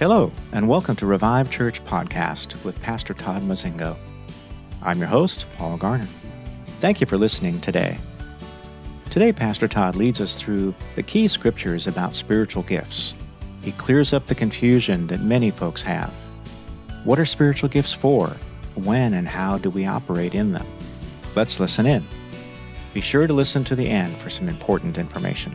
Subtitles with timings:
[0.00, 3.98] Hello, and welcome to Revive Church Podcast with Pastor Todd Mozingo.
[4.82, 6.08] I'm your host, Paul Garner.
[6.80, 7.98] Thank you for listening today.
[9.10, 13.12] Today, Pastor Todd leads us through the key scriptures about spiritual gifts.
[13.62, 16.14] He clears up the confusion that many folks have.
[17.04, 18.28] What are spiritual gifts for?
[18.76, 20.66] When and how do we operate in them?
[21.36, 22.02] Let's listen in.
[22.94, 25.54] Be sure to listen to the end for some important information.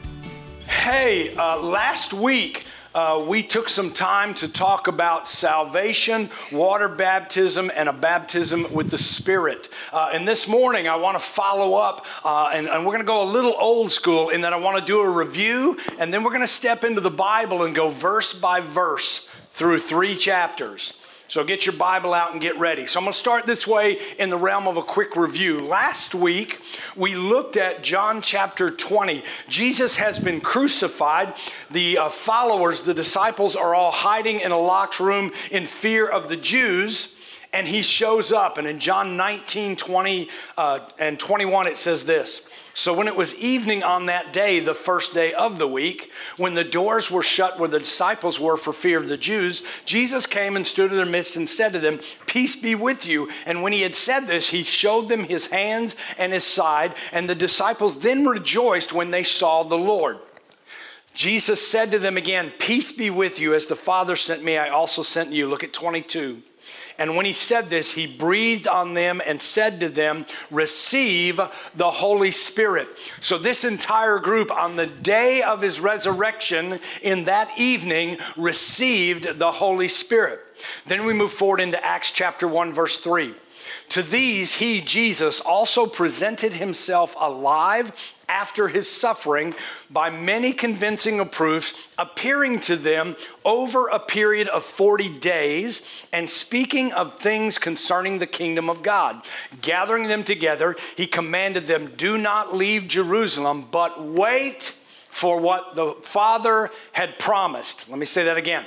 [0.67, 2.64] Hey, uh, last week
[2.95, 8.89] uh, we took some time to talk about salvation, water baptism, and a baptism with
[8.89, 9.67] the Spirit.
[9.91, 13.05] Uh, and this morning, I want to follow up, uh, and, and, we're going to
[13.05, 16.23] go a little old school in that I want to do a review, and then
[16.23, 20.93] we're going to step into the Bible and go verse by verse through three chapters.
[21.27, 22.85] So get your Bible out and get ready.
[22.85, 25.59] So I'm going to start this way in the realm of a quick review.
[25.59, 26.61] Last week,
[26.95, 29.23] we looked at John chapter 20.
[29.49, 31.33] Jesus has been crucified.
[31.71, 36.29] The uh, followers, the disciples, are all hiding in a locked room in fear of
[36.29, 37.17] the Jews.
[37.51, 38.57] And he shows up.
[38.57, 42.49] And in John 19, 20, uh, and 21, it says this.
[42.77, 46.55] So when it was evening on that day, the first day of the week, when
[46.55, 50.57] the doors were shut where the disciples were for fear of the Jews, Jesus came
[50.57, 53.31] and stood in their midst and said to them, Peace be with you.
[53.45, 57.29] And when he had said this, he showed them his hands and his side, and
[57.29, 60.17] the disciples then rejoiced when they saw the Lord.
[61.13, 63.53] Jesus said to them again, Peace be with you.
[63.53, 65.47] As the Father sent me, I also sent you.
[65.47, 66.41] Look at 22.
[66.97, 71.39] And when he said this, he breathed on them and said to them, Receive
[71.75, 72.87] the Holy Spirit.
[73.19, 79.51] So, this entire group, on the day of his resurrection, in that evening, received the
[79.51, 80.39] Holy Spirit.
[80.85, 83.35] Then we move forward into Acts chapter 1, verse 3.
[83.89, 87.91] To these, he, Jesus, also presented himself alive
[88.27, 89.53] after his suffering
[89.89, 96.29] by many convincing of proofs, appearing to them over a period of 40 days and
[96.29, 99.21] speaking of things concerning the kingdom of God.
[99.61, 104.73] Gathering them together, he commanded them, Do not leave Jerusalem, but wait
[105.09, 107.89] for what the Father had promised.
[107.89, 108.65] Let me say that again.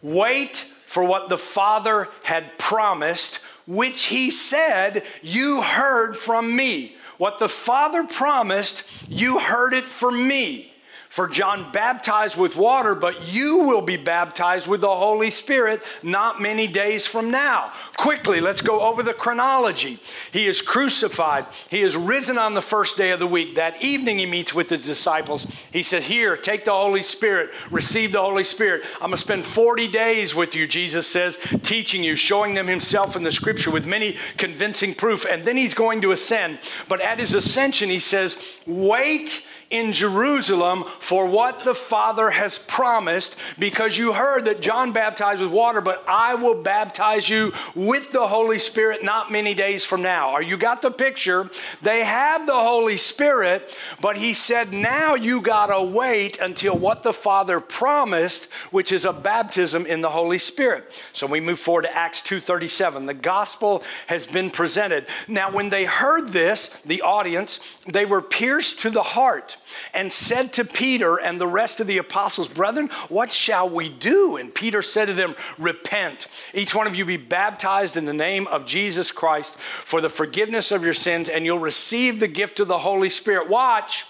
[0.00, 3.40] Wait for what the Father had promised,
[3.70, 6.96] which he said, You heard from me.
[7.18, 10.69] What the Father promised, you heard it from me.
[11.10, 16.40] For John baptized with water, but you will be baptized with the Holy Spirit not
[16.40, 17.72] many days from now.
[17.96, 19.98] Quickly, let's go over the chronology.
[20.30, 21.46] He is crucified.
[21.68, 23.56] He is risen on the first day of the week.
[23.56, 25.48] That evening, he meets with the disciples.
[25.72, 28.84] He says, Here, take the Holy Spirit, receive the Holy Spirit.
[28.94, 33.16] I'm going to spend 40 days with you, Jesus says, teaching you, showing them himself
[33.16, 35.26] in the scripture with many convincing proof.
[35.28, 36.60] And then he's going to ascend.
[36.88, 43.36] But at his ascension, he says, Wait in Jerusalem for what the Father has promised,
[43.58, 48.26] because you heard that John baptized with water, but I will baptize you with the
[48.26, 50.30] Holy Spirit not many days from now.
[50.30, 51.48] Are you got the picture?
[51.82, 57.04] They have the Holy Spirit, but he said, now you got to wait until what
[57.04, 60.92] the Father promised, which is a baptism in the Holy Spirit.
[61.12, 63.06] So we move forward to Acts 2:37.
[63.06, 65.06] The gospel has been presented.
[65.28, 69.56] Now when they heard this, the audience, they were pierced to the heart
[69.94, 74.36] and said to Peter and the rest of the apostles, Brethren, what shall we do?
[74.36, 76.26] And Peter said to them, Repent.
[76.54, 80.72] Each one of you be baptized in the name of Jesus Christ for the forgiveness
[80.72, 83.48] of your sins, and you'll receive the gift of the Holy Spirit.
[83.48, 84.04] Watch.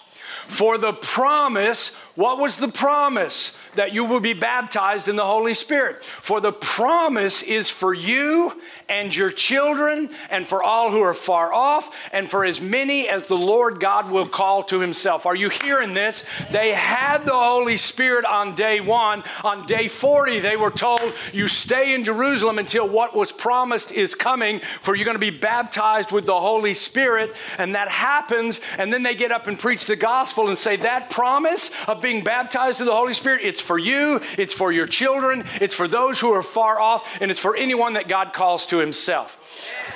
[0.47, 3.57] For the promise, what was the promise?
[3.77, 6.05] That you will be baptized in the Holy Spirit.
[6.05, 8.53] For the promise is for you
[8.91, 13.29] and your children, and for all who are far off, and for as many as
[13.29, 15.27] the Lord God will call to himself.
[15.27, 16.29] Are you hearing this?
[16.51, 19.23] They had the Holy Spirit on day one.
[19.45, 24.17] On day 40, they were told, You stay in Jerusalem until what was promised is
[24.17, 27.37] coming, for you're going to be baptized with the Holy Spirit.
[27.59, 31.11] And that happens, and then they get up and preach the gospel and say, That
[31.11, 35.45] promise of being baptized in the Holy Spirit, it's for you, it's for your children,
[35.61, 38.79] it's for those who are far off, and it's for anyone that God calls to
[38.79, 39.39] himself.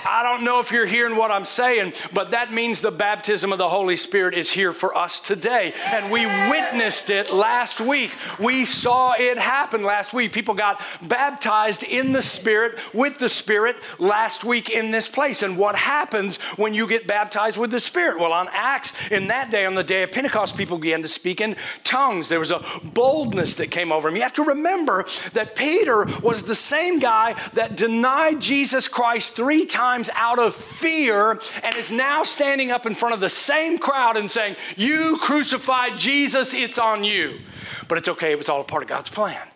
[0.05, 3.59] I don't know if you're hearing what I'm saying, but that means the baptism of
[3.59, 5.73] the Holy Spirit is here for us today.
[5.87, 8.11] And we witnessed it last week.
[8.39, 10.33] We saw it happen last week.
[10.33, 15.43] People got baptized in the Spirit, with the Spirit, last week in this place.
[15.43, 18.19] And what happens when you get baptized with the Spirit?
[18.19, 21.41] Well, on Acts, in that day, on the day of Pentecost, people began to speak
[21.41, 22.29] in tongues.
[22.29, 24.17] There was a boldness that came over them.
[24.17, 29.65] You have to remember that Peter was the same guy that denied Jesus Christ three
[29.65, 33.79] times times out of fear and is now standing up in front of the same
[33.79, 37.39] crowd and saying, You crucified Jesus, it's on you.
[37.87, 39.47] But it's okay, it was all a part of God's plan.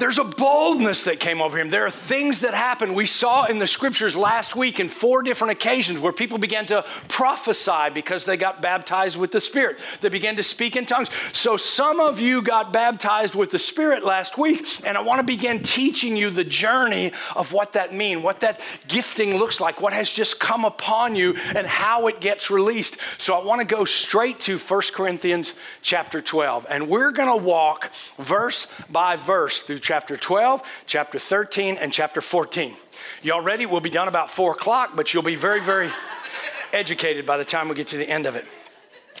[0.00, 1.68] There's a boldness that came over him.
[1.68, 2.94] There are things that happen.
[2.94, 6.84] We saw in the scriptures last week in four different occasions where people began to
[7.08, 9.78] prophesy because they got baptized with the Spirit.
[10.00, 11.10] They began to speak in tongues.
[11.32, 15.24] So some of you got baptized with the Spirit last week, and I want to
[15.24, 19.92] begin teaching you the journey of what that means, what that gifting looks like, what
[19.92, 22.96] has just come upon you, and how it gets released.
[23.18, 25.52] So I want to go straight to 1 Corinthians
[25.82, 31.76] chapter 12, and we're going to walk verse by verse through chapter 12, chapter 13,
[31.76, 32.76] and chapter 14.
[33.24, 33.66] Y'all ready?
[33.66, 35.90] We'll be done about 4 o'clock, but you'll be very, very
[36.72, 38.46] educated by the time we get to the end of it.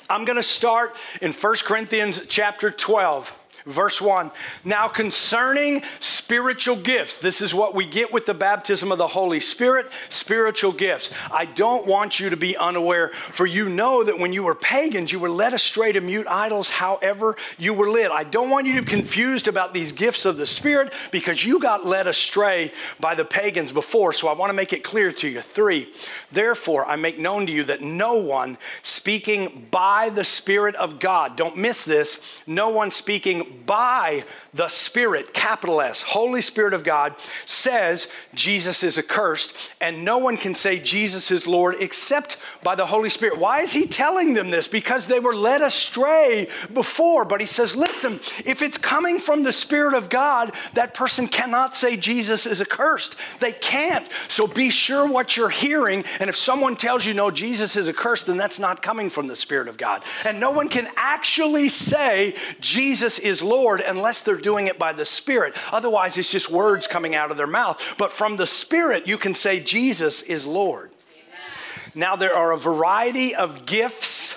[0.08, 3.34] I'm going to start in 1 Corinthians chapter 12.
[3.66, 4.30] Verse 1
[4.64, 9.40] Now concerning spiritual gifts, this is what we get with the baptism of the Holy
[9.40, 11.10] Spirit spiritual gifts.
[11.30, 15.12] I don't want you to be unaware, for you know that when you were pagans,
[15.12, 18.10] you were led astray to mute idols, however you were led.
[18.10, 21.60] I don't want you to be confused about these gifts of the Spirit because you
[21.60, 24.12] got led astray by the pagans before.
[24.12, 25.40] So I want to make it clear to you.
[25.40, 25.92] Three,
[26.32, 31.36] therefore, I make known to you that no one speaking by the Spirit of God,
[31.36, 34.24] don't miss this, no one speaking by
[34.54, 37.14] the Spirit, capital S, Holy Spirit of God,
[37.44, 42.86] says Jesus is accursed, and no one can say Jesus is Lord except by the
[42.86, 43.38] Holy Spirit.
[43.38, 44.68] Why is he telling them this?
[44.68, 47.24] Because they were led astray before.
[47.24, 51.74] But he says, listen, if it's coming from the Spirit of God, that person cannot
[51.74, 53.16] say Jesus is accursed.
[53.40, 54.08] They can't.
[54.28, 56.04] So be sure what you're hearing.
[56.18, 59.36] And if someone tells you, no, Jesus is accursed, then that's not coming from the
[59.36, 60.02] Spirit of God.
[60.24, 65.04] And no one can actually say Jesus is Lord unless they're doing it by the
[65.04, 65.54] Spirit.
[65.72, 67.94] Otherwise, it's just words coming out of their mouth.
[67.98, 70.90] But from the Spirit, you can say Jesus is Lord.
[70.90, 71.92] Amen.
[71.94, 74.36] Now, there are a variety of gifts.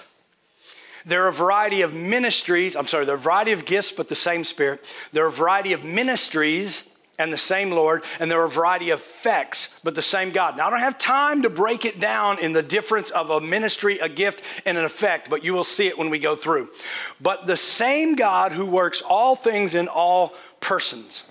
[1.05, 2.75] There are a variety of ministries.
[2.75, 4.83] I'm sorry, there are a variety of gifts, but the same Spirit.
[5.11, 6.92] There are a variety of ministries
[7.23, 10.57] and the same Lord, and there are a variety of effects, but the same God.
[10.57, 13.97] Now, I don't have time to break it down in the difference of a ministry,
[13.99, 16.69] a gift, and an effect, but you will see it when we go through.
[17.21, 21.23] But the same God who works all things in all persons.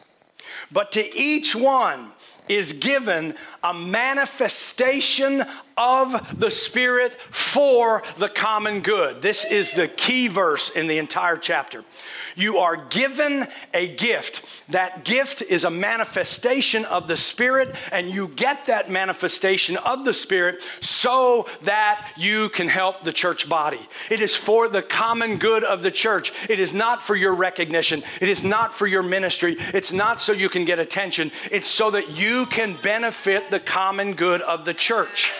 [0.70, 2.12] But to each one
[2.48, 5.44] is given a manifestation
[5.76, 9.22] of the Spirit for the common good.
[9.22, 11.84] This is the key verse in the entire chapter.
[12.34, 14.44] You are given a gift.
[14.70, 20.14] That gift is a manifestation of the Spirit, and you get that manifestation of the
[20.14, 23.80] Spirit so that you can help the church body.
[24.10, 26.32] It is for the common good of the church.
[26.48, 30.32] It is not for your recognition, it is not for your ministry, it's not so
[30.32, 34.74] you can get attention, it's so that you can benefit the common good of the
[34.74, 35.32] church.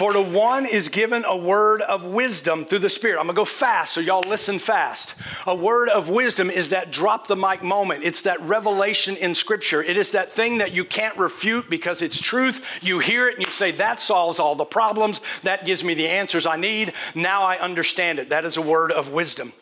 [0.00, 3.18] For to one is given a word of wisdom through the Spirit.
[3.20, 5.14] I'm gonna go fast, so y'all listen fast.
[5.46, 8.02] A word of wisdom is that drop the mic moment.
[8.02, 9.82] It's that revelation in Scripture.
[9.82, 12.78] It is that thing that you can't refute because it's truth.
[12.80, 15.20] You hear it and you say, That solves all the problems.
[15.42, 16.94] That gives me the answers I need.
[17.14, 18.30] Now I understand it.
[18.30, 19.52] That is a word of wisdom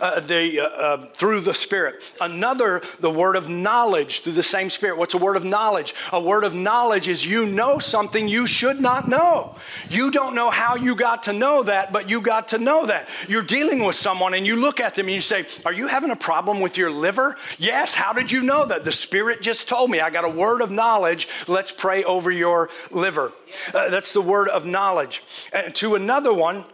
[0.00, 2.02] uh, the, uh, uh, through the Spirit.
[2.20, 4.98] Another, the word of knowledge through the same Spirit.
[4.98, 5.94] What's a word of knowledge?
[6.12, 9.56] A word of knowledge is you know something you should not know.
[9.88, 13.08] You don't know how you got to know that, but you got to know that.
[13.28, 16.10] You're dealing with someone and you look at them and you say, Are you having
[16.10, 17.36] a problem with your liver?
[17.58, 17.94] Yes.
[17.94, 18.84] How did you know that?
[18.84, 20.00] The Spirit just told me.
[20.00, 21.28] I got a word of knowledge.
[21.48, 23.32] Let's pray over your liver.
[23.74, 25.22] Uh, that's the word of knowledge.
[25.74, 26.64] to another one,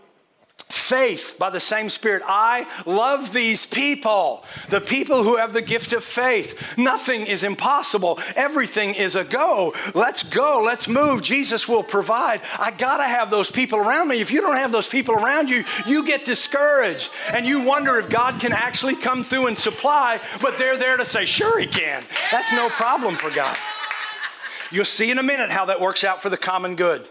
[0.69, 2.23] faith by the same Spirit.
[2.27, 6.77] I love these people, the people who have the gift of faith.
[6.77, 9.75] Nothing is impossible, everything is a go.
[9.95, 11.23] Let's go, let's move.
[11.23, 12.43] Jesus will provide.
[12.59, 14.21] I got to have those people around me.
[14.21, 18.11] If you don't have those people around you, you get discouraged and you wonder if
[18.11, 22.05] God can actually come through and supply, but they're there to say, sure, He can.
[22.31, 23.57] That's no problem for God.
[24.71, 27.09] You'll see in a minute how that works out for the common good.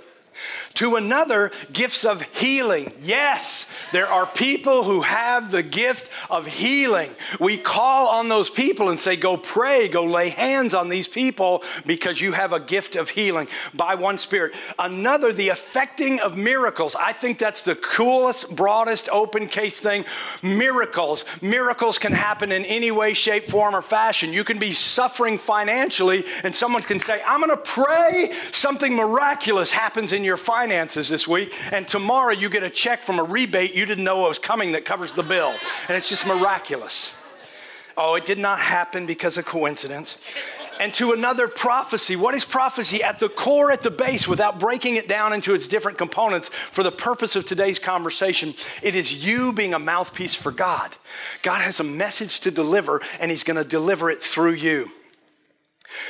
[0.76, 2.92] To another, gifts of healing.
[3.02, 7.12] Yes, there are people who have the gift of healing.
[7.40, 11.64] We call on those people and say, Go pray, go lay hands on these people
[11.86, 14.54] because you have a gift of healing by one Spirit.
[14.78, 16.96] Another, the effecting of miracles.
[16.96, 20.06] I think that's the coolest, broadest, open case thing.
[20.42, 21.24] Miracles.
[21.42, 24.34] Miracles can happen in any way, shape, form, or fashion.
[24.34, 29.72] You can be suffering financially, and someone can say, I'm going to pray something miraculous
[29.72, 33.74] happens in your finances this week, and tomorrow you get a check from a rebate
[33.74, 35.56] you didn't know was coming that covers the bill.
[35.88, 37.14] And it's just miraculous.
[37.96, 40.18] Oh, it did not happen because of coincidence.
[40.80, 42.16] and to another prophecy.
[42.16, 43.04] What is prophecy?
[43.04, 46.84] At the core, at the base, without breaking it down into its different components, for
[46.84, 50.96] the purpose of today's conversation, it is you being a mouthpiece for God.
[51.42, 54.92] God has a message to deliver, and He's going to deliver it through you.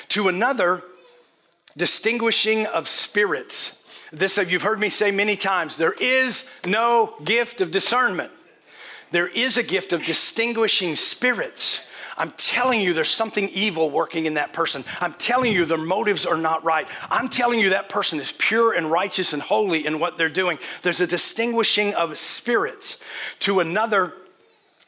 [0.09, 0.83] To another,
[1.75, 3.86] distinguishing of spirits.
[4.11, 8.31] This uh, you've heard me say many times there is no gift of discernment.
[9.11, 11.81] There is a gift of distinguishing spirits.
[12.17, 14.83] I'm telling you, there's something evil working in that person.
[14.99, 16.87] I'm telling you, their motives are not right.
[17.11, 20.57] I'm telling you, that person is pure and righteous and holy in what they're doing.
[20.81, 22.99] There's a distinguishing of spirits.
[23.41, 24.13] To another,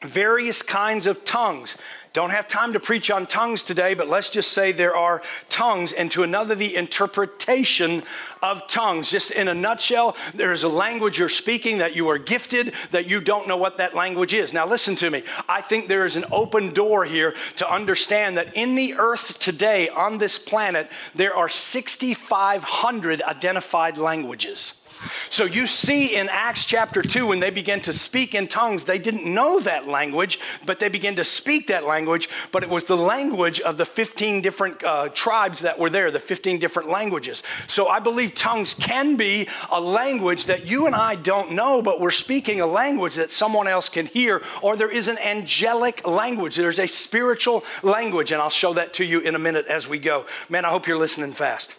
[0.02, 1.76] various kinds of tongues.
[2.12, 5.92] Don't have time to preach on tongues today, but let's just say there are tongues,
[5.92, 8.02] and to another, the interpretation
[8.42, 9.12] of tongues.
[9.12, 13.08] Just in a nutshell, there is a language you're speaking that you are gifted, that
[13.08, 14.52] you don't know what that language is.
[14.52, 15.22] Now, listen to me.
[15.48, 19.88] I think there is an open door here to understand that in the earth today,
[19.88, 24.79] on this planet, there are 6,500 identified languages.
[25.28, 28.98] So you see in Acts chapter 2, when they began to speak in tongues, they
[28.98, 32.96] didn't know that language, but they began to speak that language, but it was the
[32.96, 37.42] language of the 15 different uh, tribes that were there, the 15 different languages.
[37.66, 42.00] So I believe tongues can be a language that you and I don't know, but
[42.00, 46.56] we're speaking a language that someone else can hear, or there is an angelic language.
[46.56, 49.98] There's a spiritual language, and I'll show that to you in a minute as we
[49.98, 50.26] go.
[50.48, 51.74] Man, I hope you're listening fast.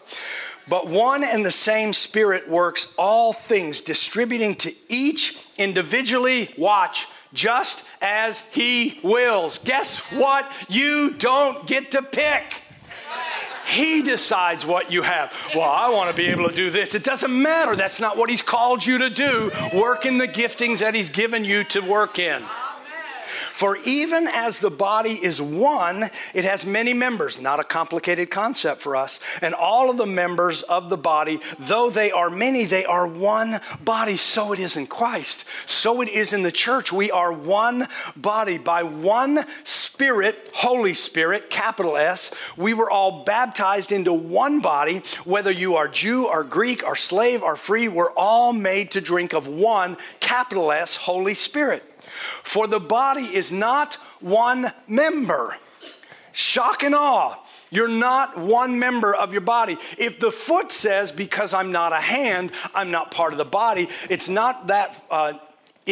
[0.67, 7.87] But one and the same Spirit works all things, distributing to each individually, watch, just
[8.01, 9.59] as He wills.
[9.59, 10.51] Guess what?
[10.69, 12.43] You don't get to pick.
[13.67, 15.33] He decides what you have.
[15.55, 16.93] Well, I want to be able to do this.
[16.93, 17.75] It doesn't matter.
[17.75, 19.51] That's not what He's called you to do.
[19.73, 22.43] Work in the giftings that He's given you to work in.
[23.51, 28.81] For even as the body is one, it has many members, not a complicated concept
[28.81, 29.20] for us.
[29.41, 33.60] And all of the members of the body, though they are many, they are one
[33.84, 34.17] body.
[34.17, 35.46] So it is in Christ.
[35.65, 36.91] So it is in the church.
[36.91, 42.34] We are one body by one Spirit, Holy Spirit, capital S.
[42.58, 47.43] We were all baptized into one body, whether you are Jew or Greek or slave
[47.43, 51.84] or free, we're all made to drink of one, capital S, Holy Spirit.
[52.43, 55.57] For the body is not one member.
[56.31, 57.37] Shock and awe.
[57.69, 59.77] You're not one member of your body.
[59.97, 63.87] If the foot says, because I'm not a hand, I'm not part of the body,
[64.09, 65.33] it's not that uh,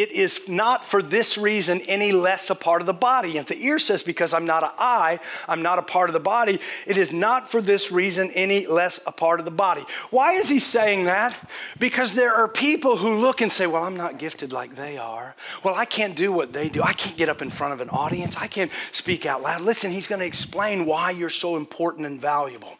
[0.02, 3.38] it is not for this reason any less a part of the body.
[3.38, 6.22] If the ear says, Because I'm not an eye, I'm not a part of the
[6.22, 9.84] body, it is not for this reason any less a part of the body.
[10.10, 11.38] Why is he saying that?
[11.80, 15.36] Because there are people who look and say, Well, I'm not gifted like they are.
[15.64, 16.82] Well, I can't do what they do.
[16.82, 18.38] I can't get up in front of an audience.
[18.38, 19.62] I can't speak out loud.
[19.62, 22.78] Listen, he's going to explain why you're so important and valuable.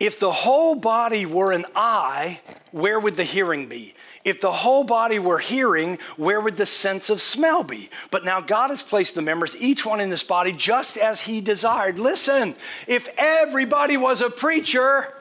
[0.00, 3.94] If the whole body were an eye, where would the hearing be?
[4.26, 7.88] If the whole body were hearing, where would the sense of smell be?
[8.10, 11.40] But now God has placed the members, each one in this body, just as He
[11.40, 12.00] desired.
[12.00, 12.56] Listen,
[12.88, 15.14] if everybody was a preacher,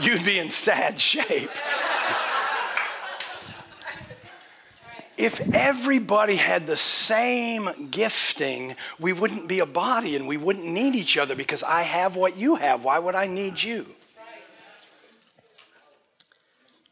[0.00, 1.50] you'd be in sad shape.
[5.18, 10.94] if everybody had the same gifting, we wouldn't be a body and we wouldn't need
[10.94, 12.84] each other because I have what you have.
[12.84, 13.84] Why would I need you?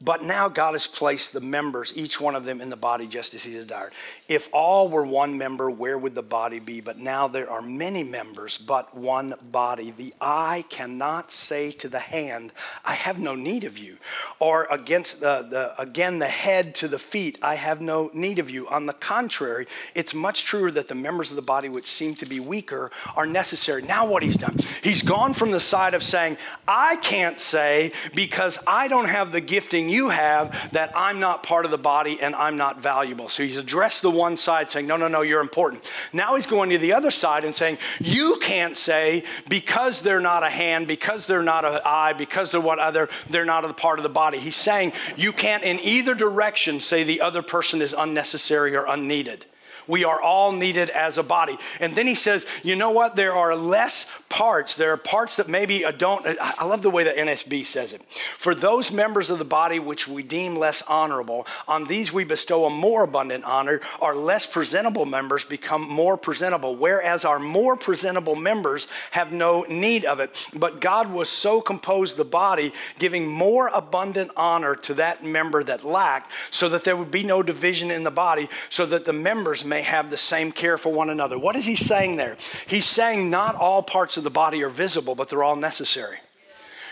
[0.09, 3.35] But now God has placed the members, each one of them, in the body just
[3.35, 3.93] as He desired.
[4.27, 6.81] If all were one member, where would the body be?
[6.81, 9.91] But now there are many members, but one body.
[9.91, 12.53] The eye cannot say to the hand,
[12.87, 13.99] I have no need of you.
[14.41, 18.49] Or against the, the again, the head to the feet, I have no need of
[18.49, 18.67] you.
[18.69, 22.25] On the contrary, it's much truer that the members of the body which seem to
[22.25, 23.83] be weaker are necessary.
[23.83, 28.59] Now, what He's done, He's gone from the side of saying, I can't say because
[28.67, 32.35] I don't have the gifting you have that I'm not part of the body and
[32.37, 33.29] I'm not valuable.
[33.29, 35.83] So he's addressed the one side saying, No, no, no, you're important.
[36.13, 40.45] Now he's going to the other side and saying, You can't say because they're not
[40.45, 43.99] a hand, because they're not an eye, because they're what other, they're not a part
[43.99, 44.39] of the body.
[44.39, 49.47] He's saying you can't in either direction say the other person is unnecessary or unneeded.
[49.89, 51.59] We are all needed as a body.
[51.81, 53.17] And then he says, you know what?
[53.17, 54.77] There are less parts.
[54.77, 56.25] There are parts that maybe don't.
[56.41, 58.03] I love the way the NSB says it.
[58.39, 62.67] For those members of the body which we deem less honorable, on these we bestow
[62.67, 63.81] a more abundant honor.
[64.01, 70.05] Our less presentable members become more presentable, whereas our more presentable members have no need
[70.05, 70.31] of it.
[70.55, 75.85] But God was so composed the body, giving more abundant honor to that member that
[75.85, 79.65] lacked, so that there would be no division in the body, so that the members
[79.65, 81.39] may may have the same care for one another.
[81.39, 82.37] What is he saying there?
[82.67, 86.19] He's saying not all parts of the body are visible, but they're all necessary.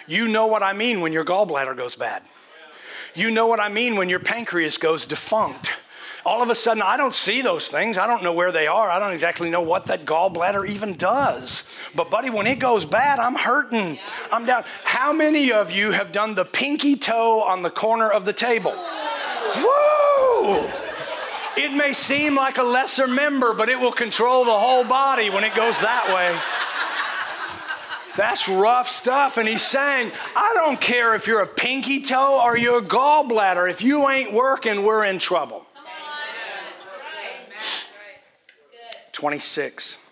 [0.06, 2.22] You know what I mean when your gallbladder goes bad.
[3.16, 5.72] You know what I mean when your pancreas goes defunct.
[6.24, 7.98] All of a sudden, I don't see those things.
[7.98, 8.88] I don't know where they are.
[8.88, 11.64] I don't exactly know what that gallbladder even does.
[11.92, 13.98] But, buddy, when it goes bad, I'm hurting.
[14.30, 14.62] I'm down.
[14.84, 18.74] How many of you have done the pinky toe on the corner of the table?
[19.56, 20.70] Woo!
[21.56, 25.42] It may seem like a lesser member, but it will control the whole body when
[25.42, 26.38] it goes that way.
[28.16, 29.36] That's rough stuff.
[29.36, 33.70] And he's saying, I don't care if you're a pinky toe or you're a gallbladder.
[33.70, 35.66] If you ain't working, we're in trouble.
[39.12, 40.10] 26.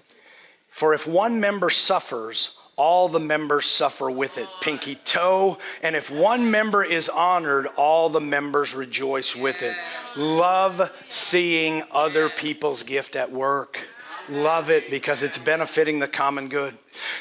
[0.69, 4.49] For if one member suffers, all the members suffer with it.
[4.61, 5.59] Pinky toe.
[5.83, 9.77] And if one member is honored, all the members rejoice with it.
[10.17, 13.87] Love seeing other people's gift at work.
[14.29, 16.77] Love it because it's benefiting the common good.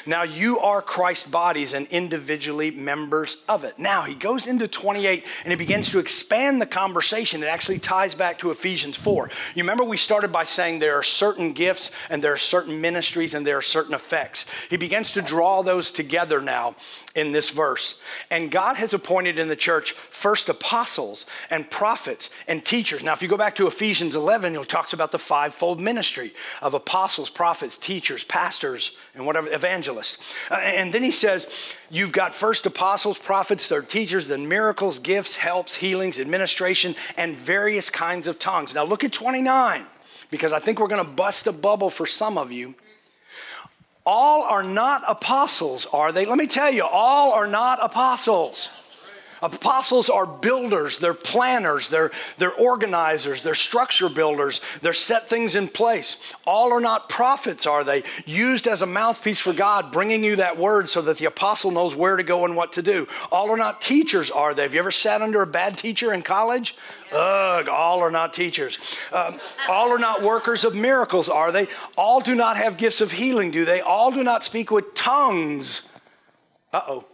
[0.06, 3.78] Now, you are Christ's bodies and individually members of it.
[3.78, 7.42] Now, he goes into 28 and he begins to expand the conversation.
[7.42, 9.30] It actually ties back to Ephesians 4.
[9.54, 13.34] You remember we started by saying there are certain gifts and there are certain ministries
[13.34, 14.46] and there are certain effects.
[14.70, 16.76] He begins to draw those together now
[17.14, 18.02] in this verse.
[18.30, 23.02] And God has appointed in the church first apostles and prophets and teachers.
[23.02, 26.74] Now, if you go back to Ephesians 11, he talks about the fivefold ministry of
[26.74, 30.22] apostles, prophets, teachers, pastors, and whatever evangelist.
[30.50, 31.48] Uh, and then he says,
[31.90, 37.90] You've got first apostles, prophets, third teachers, then miracles, gifts, helps, healings, administration, and various
[37.90, 38.74] kinds of tongues.
[38.74, 39.84] Now look at 29,
[40.30, 42.74] because I think we're going to bust a bubble for some of you.
[44.06, 46.26] All are not apostles, are they?
[46.26, 48.68] Let me tell you, all are not apostles.
[49.44, 55.68] Apostles are builders, they're planners, they're, they're organizers, they're structure builders, they're set things in
[55.68, 56.32] place.
[56.46, 58.04] All are not prophets, are they?
[58.24, 61.94] Used as a mouthpiece for God, bringing you that word so that the apostle knows
[61.94, 63.06] where to go and what to do.
[63.30, 64.62] All are not teachers, are they?
[64.62, 66.74] Have you ever sat under a bad teacher in college?
[67.12, 68.78] Ugh, all are not teachers.
[69.12, 71.68] Um, all are not workers of miracles, are they?
[71.96, 73.80] All do not have gifts of healing, do they?
[73.80, 75.92] All do not speak with tongues.
[76.72, 77.04] Uh oh.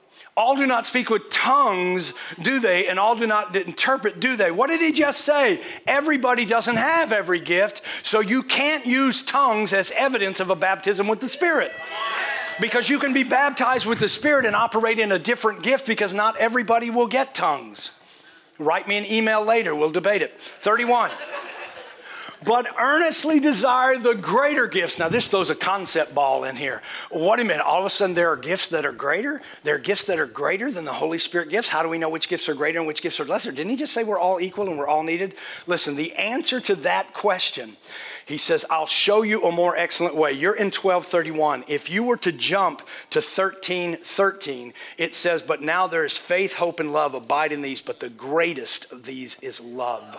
[0.40, 2.86] All do not speak with tongues, do they?
[2.86, 4.50] And all do not interpret, do they?
[4.50, 5.62] What did he just say?
[5.86, 11.08] Everybody doesn't have every gift, so you can't use tongues as evidence of a baptism
[11.08, 11.72] with the Spirit.
[12.58, 16.14] Because you can be baptized with the Spirit and operate in a different gift because
[16.14, 17.90] not everybody will get tongues.
[18.58, 20.40] Write me an email later, we'll debate it.
[20.40, 21.10] 31
[22.44, 24.98] but earnestly desire the greater gifts.
[24.98, 26.82] Now, this throws a concept ball in here.
[27.10, 27.60] What do you mean?
[27.60, 29.42] All of a sudden, there are gifts that are greater?
[29.62, 31.68] There are gifts that are greater than the Holy Spirit gifts?
[31.68, 33.52] How do we know which gifts are greater and which gifts are lesser?
[33.52, 35.34] Didn't he just say we're all equal and we're all needed?
[35.66, 37.76] Listen, the answer to that question,
[38.24, 40.32] he says, I'll show you a more excellent way.
[40.32, 41.64] You're in 1231.
[41.68, 46.80] If you were to jump to 1313, it says, But now there is faith, hope,
[46.80, 50.16] and love abide in these, but the greatest of these is love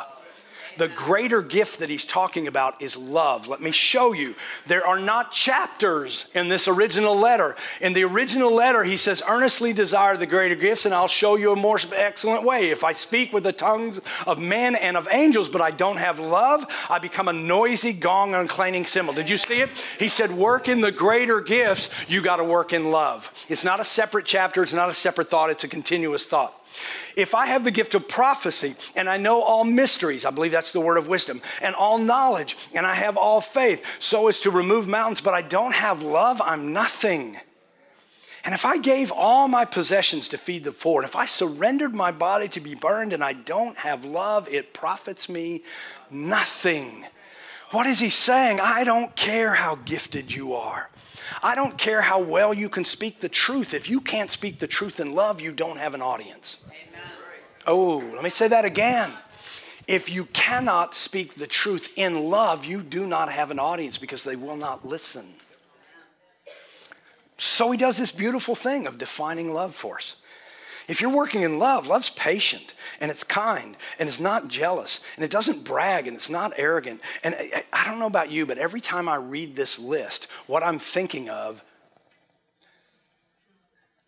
[0.77, 3.47] the greater gift that he's talking about is love.
[3.47, 4.35] Let me show you.
[4.67, 7.55] There are not chapters in this original letter.
[7.79, 11.51] In the original letter, he says, Earnestly desire the greater gifts, and I'll show you
[11.51, 12.69] a more excellent way.
[12.69, 16.19] If I speak with the tongues of men and of angels, but I don't have
[16.19, 19.13] love, I become a noisy gong and clanging cymbal.
[19.13, 19.69] Did you see it?
[19.99, 23.31] He said, Work in the greater gifts, you got to work in love.
[23.49, 26.60] It's not a separate chapter, it's not a separate thought, it's a continuous thought.
[27.15, 30.71] If I have the gift of prophecy and I know all mysteries, I believe that's
[30.71, 34.51] the word of wisdom, and all knowledge, and I have all faith, so as to
[34.51, 37.37] remove mountains, but I don't have love, I'm nothing.
[38.43, 41.93] And if I gave all my possessions to feed the poor, and if I surrendered
[41.93, 45.63] my body to be burned and I don't have love, it profits me
[46.09, 47.05] nothing.
[47.71, 48.59] What is he saying?
[48.59, 50.89] I don't care how gifted you are.
[51.43, 53.73] I don't care how well you can speak the truth.
[53.73, 56.57] If you can't speak the truth in love, you don't have an audience.
[57.67, 59.11] Oh, let me say that again.
[59.87, 64.23] If you cannot speak the truth in love, you do not have an audience because
[64.23, 65.25] they will not listen.
[67.37, 70.15] So he does this beautiful thing of defining love for us.
[70.91, 75.23] If you're working in love, love's patient and it's kind and it's not jealous and
[75.23, 76.99] it doesn't brag and it's not arrogant.
[77.23, 80.63] And I, I, don't know about you, but every time I read this list, what
[80.63, 81.63] I'm thinking of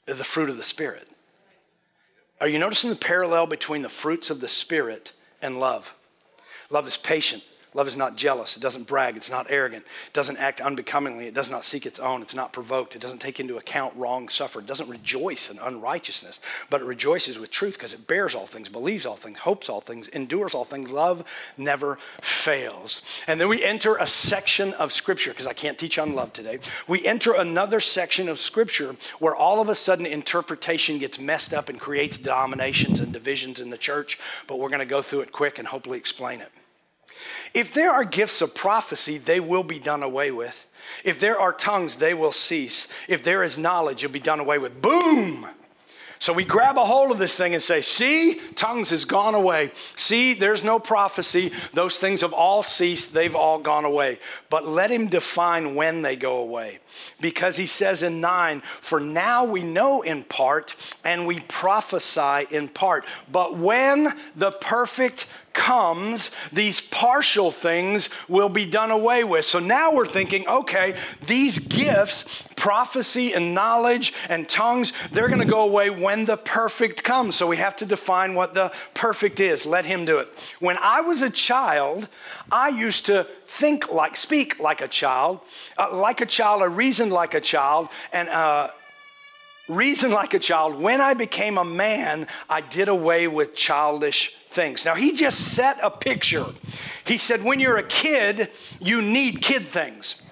[0.07, 1.07] is the fruit of the Spirit.
[2.41, 5.95] Are you noticing the parallel between the fruits of the Spirit and love?
[6.69, 7.43] Love is patient.
[7.73, 8.55] Love is not jealous.
[8.55, 9.17] It doesn't brag.
[9.17, 9.83] It's not arrogant.
[10.07, 11.27] It doesn't act unbecomingly.
[11.27, 12.21] It does not seek its own.
[12.21, 12.95] It's not provoked.
[12.95, 14.65] It doesn't take into account wrong suffered.
[14.65, 18.69] It doesn't rejoice in unrighteousness, but it rejoices with truth because it bears all things,
[18.69, 20.91] believes all things, hopes all things, endures all things.
[20.91, 21.23] Love
[21.57, 23.01] never fails.
[23.27, 26.59] And then we enter a section of Scripture because I can't teach on love today.
[26.87, 31.69] We enter another section of Scripture where all of a sudden interpretation gets messed up
[31.69, 35.31] and creates dominations and divisions in the church, but we're going to go through it
[35.31, 36.51] quick and hopefully explain it.
[37.53, 40.67] If there are gifts of prophecy, they will be done away with.
[41.03, 42.87] If there are tongues, they will cease.
[43.07, 44.81] If there is knowledge, it'll be done away with.
[44.81, 45.47] Boom!
[46.23, 49.73] So we grab a hold of this thing and say, See, tongues has gone away.
[49.97, 51.51] See, there's no prophecy.
[51.73, 53.13] Those things have all ceased.
[53.13, 54.19] They've all gone away.
[54.49, 56.79] But let him define when they go away.
[57.19, 62.69] Because he says in 9, For now we know in part and we prophesy in
[62.69, 63.03] part.
[63.29, 69.45] But when the perfect comes, these partial things will be done away with.
[69.45, 70.95] So now we're thinking, okay,
[71.27, 77.03] these gifts, prophecy and knowledge and tongues, they're going to go away when the perfect
[77.03, 77.35] comes.
[77.35, 79.65] So we have to define what the perfect is.
[79.65, 80.29] Let him do it.
[80.61, 82.07] When I was a child,
[82.49, 85.41] I used to think like, speak like a child,
[85.77, 88.69] uh, like a child, I reasoned like a child, and uh,
[89.67, 90.79] reason like a child.
[90.79, 94.85] When I became a man, I did away with childish things.
[94.85, 96.45] Now, he just set a picture.
[97.05, 98.49] He said, when you're a kid,
[98.79, 100.22] you need kid things.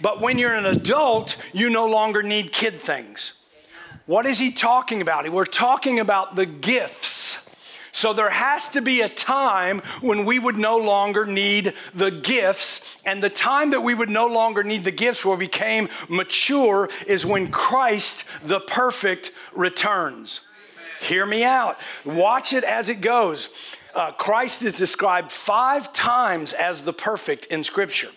[0.00, 3.44] But when you're an adult, you no longer need kid things.
[4.06, 5.28] What is he talking about?
[5.28, 7.48] We're talking about the gifts.
[7.92, 12.96] So there has to be a time when we would no longer need the gifts.
[13.04, 16.88] And the time that we would no longer need the gifts where we became mature
[17.06, 20.46] is when Christ, the perfect, returns.
[21.00, 21.78] Hear me out.
[22.04, 23.48] Watch it as it goes.
[23.94, 28.10] Uh, Christ is described five times as the perfect in Scripture.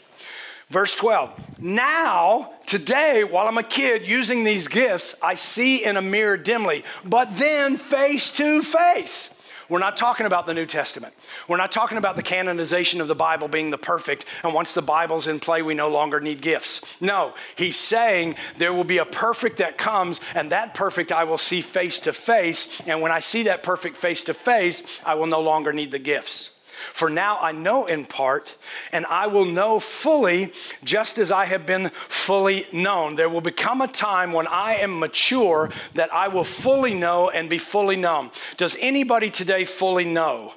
[0.69, 1.59] Verse 12.
[1.59, 6.83] Now, today, while I'm a kid using these gifts, I see in a mirror dimly,
[7.05, 9.39] but then face to face.
[9.69, 11.13] We're not talking about the New Testament.
[11.47, 14.81] We're not talking about the canonization of the Bible being the perfect, and once the
[14.81, 16.81] Bible's in play, we no longer need gifts.
[17.01, 21.37] No, he's saying there will be a perfect that comes, and that perfect I will
[21.37, 22.81] see face to face.
[22.87, 25.99] And when I see that perfect face to face, I will no longer need the
[25.99, 26.51] gifts.
[26.91, 28.55] For now I know in part,
[28.91, 30.51] and I will know fully,
[30.83, 33.15] just as I have been fully known.
[33.15, 37.49] There will become a time when I am mature that I will fully know and
[37.49, 38.31] be fully known.
[38.57, 40.53] Does anybody today fully know?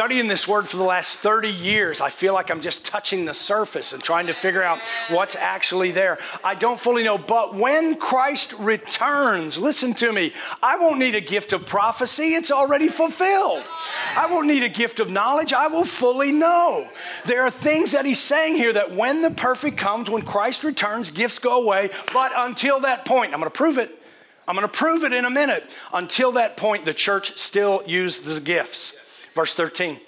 [0.00, 3.34] Studying this word for the last 30 years, I feel like I'm just touching the
[3.34, 4.78] surface and trying to figure out
[5.10, 6.16] what's actually there.
[6.42, 7.18] I don't fully know.
[7.18, 10.32] But when Christ returns, listen to me,
[10.62, 13.62] I won't need a gift of prophecy, it's already fulfilled.
[14.16, 16.88] I won't need a gift of knowledge, I will fully know.
[17.26, 21.10] There are things that he's saying here that when the perfect comes, when Christ returns,
[21.10, 21.90] gifts go away.
[22.14, 23.94] But until that point, I'm going to prove it.
[24.48, 25.70] I'm going to prove it in a minute.
[25.92, 28.94] Until that point, the church still uses the gifts.
[29.34, 30.00] Verse 13.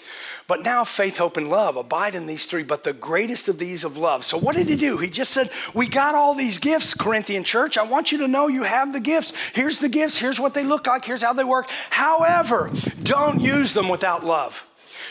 [0.49, 3.85] But now faith, hope, and love abide in these three, but the greatest of these
[3.85, 4.25] of love.
[4.25, 4.99] So, what did he do?
[4.99, 7.79] He just said, We got all these gifts, Corinthian church.
[7.79, 9.33] I want you to know you have the gifts.
[9.55, 10.19] Here's the gifts.
[10.19, 11.05] Here's what they look like.
[11.05, 11.71] Here's how they work.
[11.91, 12.71] However,
[13.03, 14.67] don't use them without love.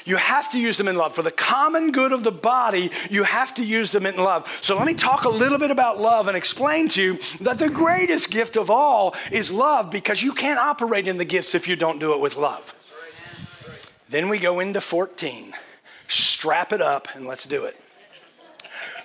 [0.06, 1.14] You have to use them in love.
[1.16, 4.60] For the common good of the body, you have to use them in love.
[4.62, 7.70] So let me talk a little bit about love and explain to you that the
[7.70, 11.76] greatest gift of all is love because you can't operate in the gifts if you
[11.76, 12.74] don't do it with love.
[14.12, 15.54] Then we go into 14.
[16.08, 17.80] Strap it up and let's do it.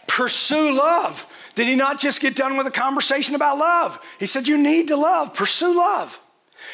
[0.09, 1.25] Pursue love.
[1.55, 3.99] Did he not just get done with a conversation about love?
[4.19, 6.21] He said, You need to love, pursue love.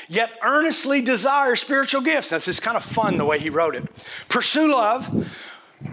[0.08, 2.30] Yet earnestly desire spiritual gifts.
[2.30, 3.86] That's just kind of fun the way he wrote it.
[4.28, 5.28] Pursue love,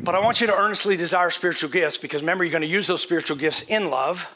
[0.02, 2.88] but I want you to earnestly desire spiritual gifts because remember, you're going to use
[2.88, 4.34] those spiritual gifts in love.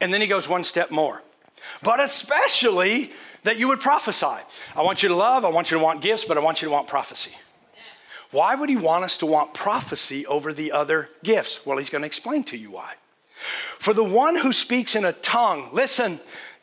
[0.00, 1.22] And then he goes one step more.
[1.82, 3.12] But especially
[3.44, 4.26] that you would prophesy.
[4.76, 6.68] I want you to love, I want you to want gifts, but I want you
[6.68, 7.32] to want prophecy.
[8.30, 11.66] Why would he want us to want prophecy over the other gifts?
[11.66, 12.94] Well, he's going to explain to you why.
[13.78, 16.18] For the one who speaks in a tongue, listen,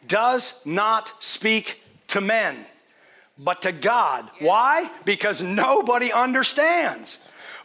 [0.07, 2.65] does not speak to men,
[3.43, 4.29] but to God.
[4.39, 4.89] Why?
[5.05, 7.17] Because nobody understands.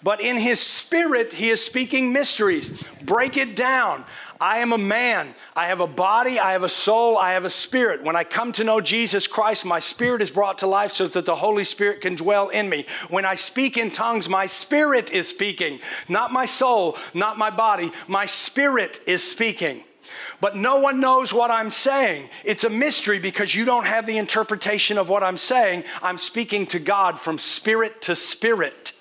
[0.02, 2.82] But in his spirit, he is speaking mysteries.
[3.02, 4.04] Break it down.
[4.40, 5.34] I am a man.
[5.54, 6.38] I have a body.
[6.38, 7.16] I have a soul.
[7.16, 8.02] I have a spirit.
[8.02, 11.24] When I come to know Jesus Christ, my spirit is brought to life so that
[11.24, 12.86] the Holy Spirit can dwell in me.
[13.08, 17.92] When I speak in tongues, my spirit is speaking, not my soul, not my body.
[18.08, 19.84] My spirit is speaking.
[20.40, 22.28] but no one knows what I'm saying.
[22.44, 25.84] It's a mystery because you don't have the interpretation of what I'm saying.
[26.02, 28.92] I'm speaking to God from spirit to spirit.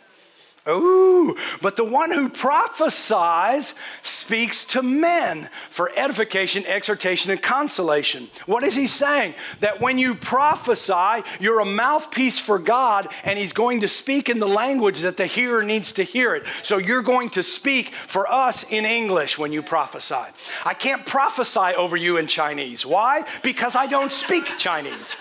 [0.65, 8.30] Ooh, but the one who prophesies speaks to men for edification, exhortation, and consolation.
[8.45, 9.36] What is he saying?
[9.60, 14.39] That when you prophesy, you're a mouthpiece for God, and he's going to speak in
[14.39, 16.45] the language that the hearer needs to hear it.
[16.62, 20.15] So you're going to speak for us in English when you prophesy.
[20.63, 22.86] I can't prophesy over you in Chinese.
[22.86, 23.26] Why?
[23.43, 25.17] Because I don't speak Chinese.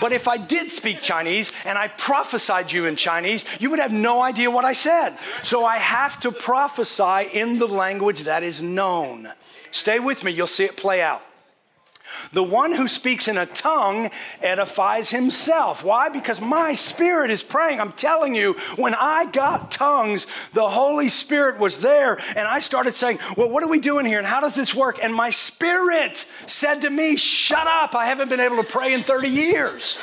[0.00, 3.92] But if I did speak Chinese and I prophesied you in Chinese, you would have
[3.92, 4.85] no idea what I said.
[5.42, 9.32] So I have to prophesy in the language that is known.
[9.70, 11.22] Stay with me, you'll see it play out.
[12.32, 15.82] The one who speaks in a tongue edifies himself.
[15.82, 16.08] Why?
[16.08, 17.80] Because my spirit is praying.
[17.80, 22.94] I'm telling you, when I got tongues, the Holy Spirit was there, and I started
[22.94, 24.98] saying, Well, what are we doing here, and how does this work?
[25.02, 29.02] And my spirit said to me, Shut up, I haven't been able to pray in
[29.02, 29.98] 30 years.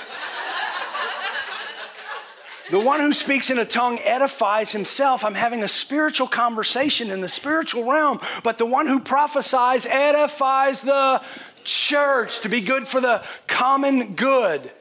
[2.73, 5.23] The one who speaks in a tongue edifies himself.
[5.23, 10.81] I'm having a spiritual conversation in the spiritual realm, but the one who prophesies edifies
[10.81, 11.21] the
[11.63, 14.71] church, to be good for the common good.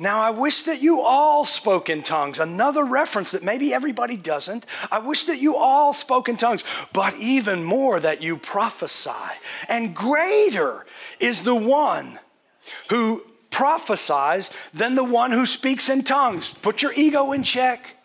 [0.00, 2.40] Now, I wish that you all spoke in tongues.
[2.40, 4.66] Another reference that maybe everybody doesn't.
[4.90, 9.10] I wish that you all spoke in tongues, but even more that you prophesy.
[9.68, 10.84] And greater
[11.20, 12.18] is the one
[12.88, 16.54] who prophesies than the one who speaks in tongues.
[16.54, 17.96] Put your ego in check.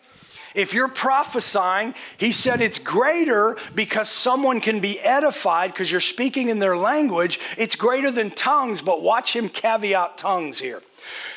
[0.54, 6.48] If you're prophesying, he said it's greater because someone can be edified because you're speaking
[6.48, 7.38] in their language.
[7.58, 10.82] It's greater than tongues, but watch him caveat tongues here.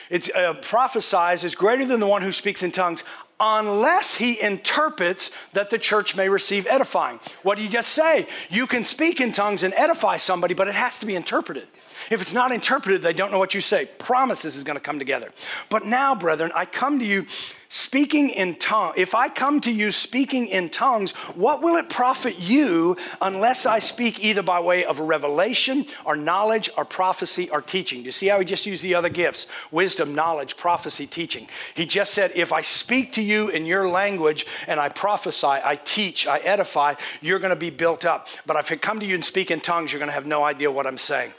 [0.09, 3.03] It's uh, prophesies is greater than the one who speaks in tongues
[3.39, 7.19] unless he interprets that the church may receive edifying.
[7.43, 8.28] What do you just say?
[8.49, 11.67] You can speak in tongues and edify somebody, but it has to be interpreted.
[12.10, 13.86] If it's not interpreted, they don't know what you say.
[13.97, 15.32] Promises is going to come together.
[15.69, 17.25] But now, brethren, I come to you
[17.69, 22.39] speaking in tongues, if I come to you speaking in tongues, what will it profit
[22.39, 27.62] you unless I speak either by way of a revelation or knowledge or prophecy or
[27.62, 27.99] teaching?
[27.99, 29.47] Do you see how he just used the other gifts?
[29.71, 31.47] Wisdom, knowledge, prophecy, teaching.
[31.75, 35.79] He just said, if I speak to you in your language and I prophesy, I
[35.84, 38.27] teach, I edify, you're going to be built up.
[38.45, 40.43] But if I come to you and speak in tongues, you're going to have no
[40.43, 41.34] idea what I'm saying.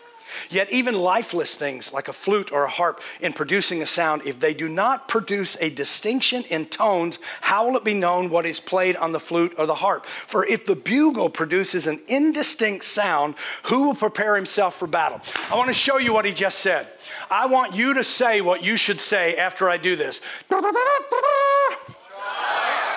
[0.50, 4.40] Yet, even lifeless things like a flute or a harp, in producing a sound, if
[4.40, 8.60] they do not produce a distinction in tones, how will it be known what is
[8.60, 10.06] played on the flute or the harp?
[10.06, 15.20] For if the bugle produces an indistinct sound, who will prepare himself for battle?
[15.50, 16.88] I want to show you what he just said.
[17.30, 20.20] I want you to say what you should say after I do this.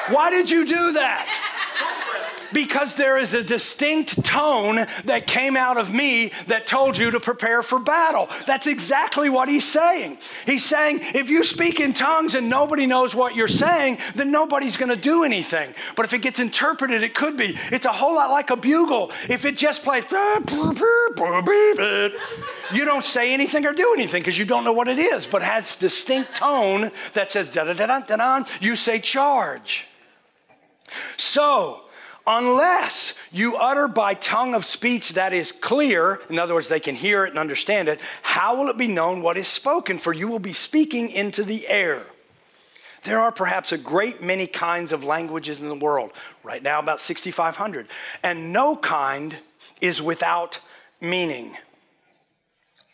[0.10, 2.03] Why did you do that?
[2.54, 7.20] Because there is a distinct tone that came out of me that told you to
[7.20, 8.30] prepare for battle.
[8.46, 10.18] That's exactly what he's saying.
[10.46, 14.78] He's saying if you speak in tongues and nobody knows what you're saying, then nobody's
[14.78, 15.74] going to do anything.
[15.96, 17.58] But if it gets interpreted, it could be.
[17.72, 19.12] It's a whole lot like a bugle.
[19.30, 20.06] If it just plays,
[22.74, 25.42] you don't say anything or do anything because you don't know what it is, but
[25.42, 28.46] has distinct tone that says da da da da da.
[28.62, 29.88] You say charge.
[31.18, 31.82] So,
[32.26, 36.96] unless you utter by tongue of speech that is clear, in other words, they can
[36.96, 39.98] hear it and understand it, how will it be known what is spoken?
[39.98, 42.04] For you will be speaking into the air.
[43.04, 46.12] There are perhaps a great many kinds of languages in the world,
[46.44, 47.88] right now about 6,500,
[48.24, 49.38] and no kind
[49.82, 50.60] is without
[51.02, 51.58] meaning.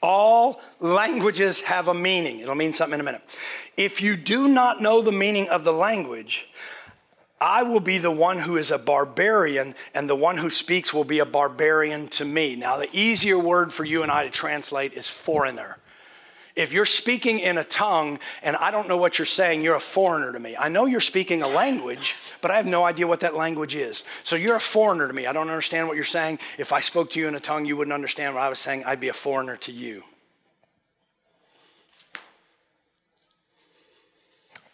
[0.01, 2.39] All languages have a meaning.
[2.39, 3.21] It'll mean something in a minute.
[3.77, 6.48] If you do not know the meaning of the language,
[7.41, 11.05] I will be the one who is a barbarian, and the one who speaks will
[11.05, 12.55] be a barbarian to me.
[12.55, 15.77] Now, the easier word for you and I to translate is foreigner.
[16.55, 19.79] If you're speaking in a tongue and I don't know what you're saying, you're a
[19.79, 20.57] foreigner to me.
[20.57, 24.03] I know you're speaking a language, but I have no idea what that language is.
[24.23, 25.25] So you're a foreigner to me.
[25.25, 26.39] I don't understand what you're saying.
[26.57, 28.83] If I spoke to you in a tongue, you wouldn't understand what I was saying.
[28.83, 30.03] I'd be a foreigner to you.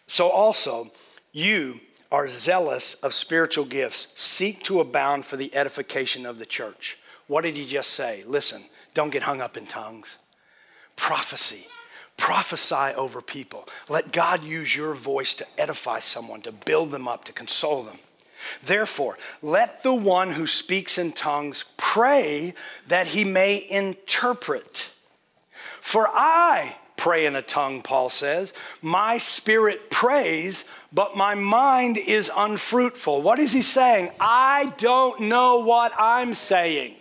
[0.08, 0.90] So, also,
[1.30, 6.98] you are zealous of spiritual gifts, seek to abound for the edification of the church.
[7.26, 8.22] What did he just say?
[8.26, 8.62] Listen,
[8.94, 10.16] don't get hung up in tongues.
[10.94, 11.66] Prophecy.
[12.16, 13.68] Prophesy over people.
[13.88, 17.98] Let God use your voice to edify someone, to build them up, to console them.
[18.64, 22.54] Therefore, let the one who speaks in tongues pray
[22.86, 24.90] that he may interpret.
[25.80, 28.52] For I pray in a tongue, Paul says.
[28.82, 33.22] My spirit prays, but my mind is unfruitful.
[33.22, 34.10] What is he saying?
[34.18, 36.94] I don't know what I'm saying.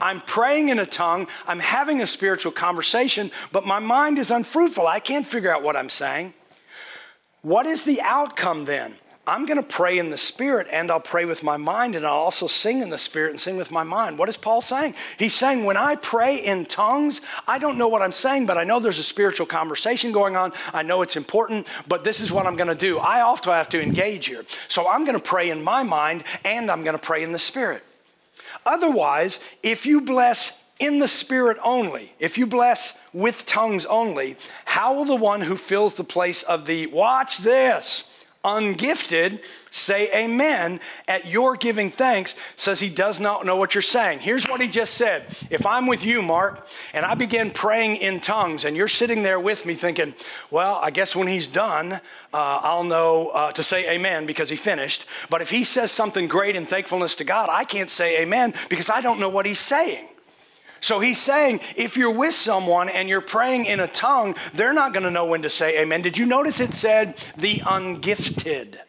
[0.00, 4.86] I'm praying in a tongue, I'm having a spiritual conversation, but my mind is unfruitful.
[4.86, 6.32] I can't figure out what I'm saying.
[7.42, 8.94] What is the outcome then?
[9.26, 12.12] I'm going to pray in the Spirit and I'll pray with my mind and I'll
[12.12, 14.18] also sing in the Spirit and sing with my mind.
[14.18, 14.94] What is Paul saying?
[15.18, 18.64] He's saying, when I pray in tongues, I don't know what I'm saying, but I
[18.64, 20.52] know there's a spiritual conversation going on.
[20.74, 22.98] I know it's important, but this is what I'm going to do.
[22.98, 24.44] I also have to engage here.
[24.68, 27.38] So I'm going to pray in my mind and I'm going to pray in the
[27.38, 27.82] Spirit.
[28.66, 34.94] Otherwise, if you bless in the Spirit only, if you bless with tongues only, how
[34.94, 38.10] will the one who fills the place of the, watch this,
[38.44, 40.78] ungifted say amen
[41.08, 44.20] at your giving thanks says he does not know what you're saying.
[44.20, 45.24] Here's what he just said.
[45.50, 49.40] If i'm with you mark and i begin praying in tongues and you're sitting there
[49.40, 50.14] with me thinking
[50.50, 52.00] well i guess when he's done uh,
[52.32, 55.06] i'll know uh, to say amen because he finished.
[55.30, 58.90] But if he says something great in thankfulness to god i can't say amen because
[58.90, 60.08] i don't know what he's saying
[60.84, 64.92] so he's saying if you're with someone and you're praying in a tongue, they're not
[64.92, 66.02] going to know when to say amen.
[66.02, 68.80] Did you notice it said the ungifted?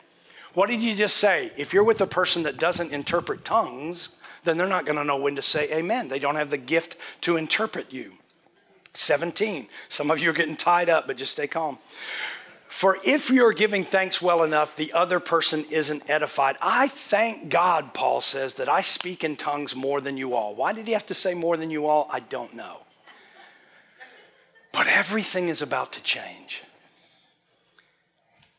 [0.54, 1.54] What did you just say?
[1.56, 5.16] If you're with a person that doesn't interpret tongues, then they're not going to know
[5.16, 6.10] when to say amen.
[6.10, 8.16] They don't have the gift to interpret you.
[8.94, 9.70] 17.
[9.88, 11.78] Some of you are getting tied up, but just stay calm.
[12.76, 16.58] For if you're giving thanks well enough, the other person isn't edified.
[16.62, 20.54] I thank God, Paul says, that I speak in tongues more than you all.
[20.56, 22.10] Why did he have to say more than you all?
[22.12, 22.82] I don't know.
[24.74, 26.64] But everything is about to change.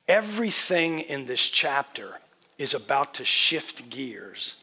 [0.09, 2.18] Everything in this chapter
[2.57, 4.55] is about to shift gears.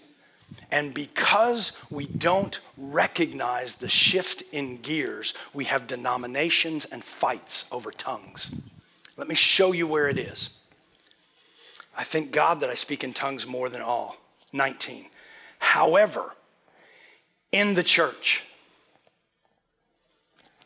[0.71, 7.91] And because we don't recognize the shift in gears, we have denominations and fights over
[7.91, 8.49] tongues.
[9.17, 10.49] Let me show you where it is.
[11.95, 14.17] I thank God that I speak in tongues more than all.
[14.51, 15.05] 19.
[15.59, 16.33] However,
[17.51, 18.43] in the church,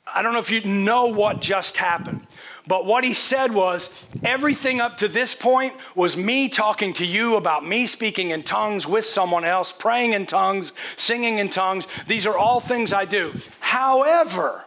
[0.06, 2.26] I don't know if you know what just happened,
[2.66, 3.90] but what he said was
[4.24, 8.88] everything up to this point was me talking to you about me speaking in tongues
[8.88, 11.88] with someone else, praying in tongues, singing in tongues.
[12.08, 13.34] These are all things I do.
[13.60, 14.66] However,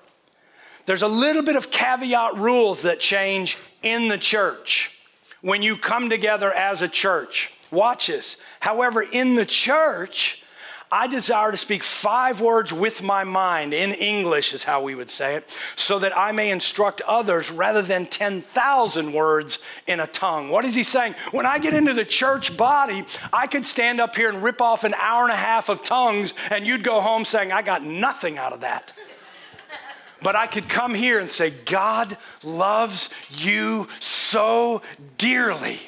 [0.90, 4.98] there's a little bit of caveat rules that change in the church
[5.40, 7.52] when you come together as a church.
[7.70, 8.38] Watch this.
[8.58, 10.42] However, in the church,
[10.90, 15.12] I desire to speak five words with my mind, in English is how we would
[15.12, 20.48] say it, so that I may instruct others rather than 10,000 words in a tongue.
[20.48, 21.14] What is he saying?
[21.30, 24.82] When I get into the church body, I could stand up here and rip off
[24.82, 28.38] an hour and a half of tongues, and you'd go home saying, I got nothing
[28.38, 28.92] out of that.
[30.22, 34.82] But I could come here and say, God loves you so
[35.18, 35.80] dearly.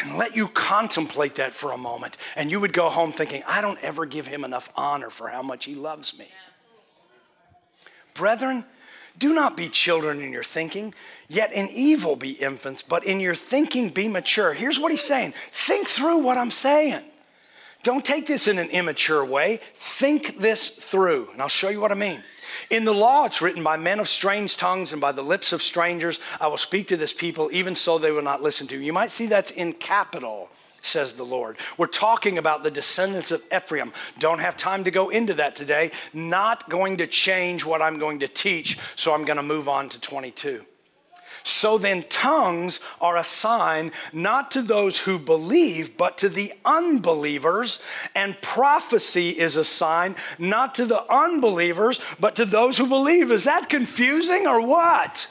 [0.00, 2.16] And let you contemplate that for a moment.
[2.36, 5.42] And you would go home thinking, I don't ever give him enough honor for how
[5.42, 6.28] much he loves me.
[8.14, 8.64] Brethren,
[9.18, 10.94] do not be children in your thinking,
[11.28, 14.54] yet in evil be infants, but in your thinking be mature.
[14.54, 17.04] Here's what he's saying think through what I'm saying.
[17.82, 19.60] Don't take this in an immature way.
[19.74, 21.30] Think this through.
[21.32, 22.22] And I'll show you what I mean.
[22.70, 25.62] In the law, it's written, By men of strange tongues and by the lips of
[25.62, 28.82] strangers, I will speak to this people, even so they will not listen to you.
[28.82, 31.58] You might see that's in capital says the Lord.
[31.76, 33.92] We're talking about the descendants of Ephraim.
[34.18, 35.90] Don't have time to go into that today.
[36.14, 39.88] Not going to change what I'm going to teach, so I'm going to move on
[39.90, 40.64] to 22.
[41.42, 47.82] So then, tongues are a sign not to those who believe, but to the unbelievers.
[48.14, 53.30] And prophecy is a sign not to the unbelievers, but to those who believe.
[53.30, 55.28] Is that confusing or what?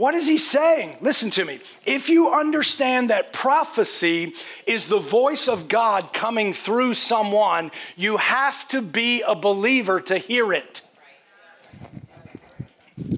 [0.00, 0.96] What is he saying?
[1.02, 1.60] Listen to me.
[1.84, 4.32] If you understand that prophecy
[4.66, 10.16] is the voice of God coming through someone, you have to be a believer to
[10.16, 10.80] hear it.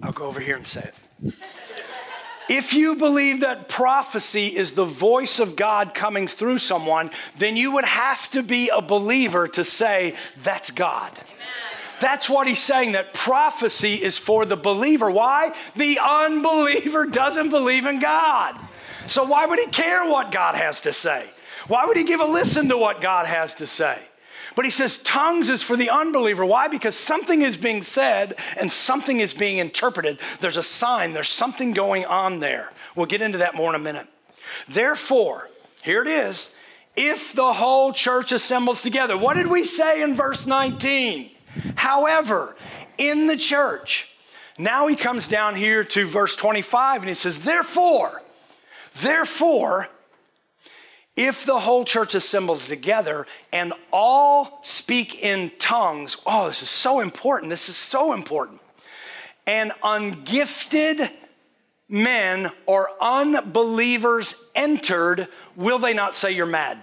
[0.02, 0.94] I'll go over here and say it.
[2.48, 7.72] If you believe that prophecy is the voice of God coming through someone, then you
[7.72, 11.18] would have to be a believer to say, That's God.
[12.00, 15.08] That's what he's saying, that prophecy is for the believer.
[15.08, 15.54] Why?
[15.76, 18.56] The unbeliever doesn't believe in God.
[19.06, 21.28] So, why would he care what God has to say?
[21.68, 24.02] Why would he give a listen to what God has to say?
[24.54, 26.44] But he says tongues is for the unbeliever.
[26.44, 26.68] Why?
[26.68, 30.18] Because something is being said and something is being interpreted.
[30.40, 32.70] There's a sign, there's something going on there.
[32.94, 34.06] We'll get into that more in a minute.
[34.68, 35.48] Therefore,
[35.82, 36.54] here it is
[36.94, 39.16] if the whole church assembles together.
[39.16, 41.30] What did we say in verse 19?
[41.76, 42.56] However,
[42.98, 44.14] in the church,
[44.58, 48.22] now he comes down here to verse 25 and he says, Therefore,
[49.00, 49.88] therefore,
[51.16, 57.00] if the whole church assembles together and all speak in tongues, oh, this is so
[57.00, 57.50] important.
[57.50, 58.60] This is so important.
[59.46, 61.10] And ungifted
[61.88, 66.78] men or unbelievers entered, will they not say you're mad?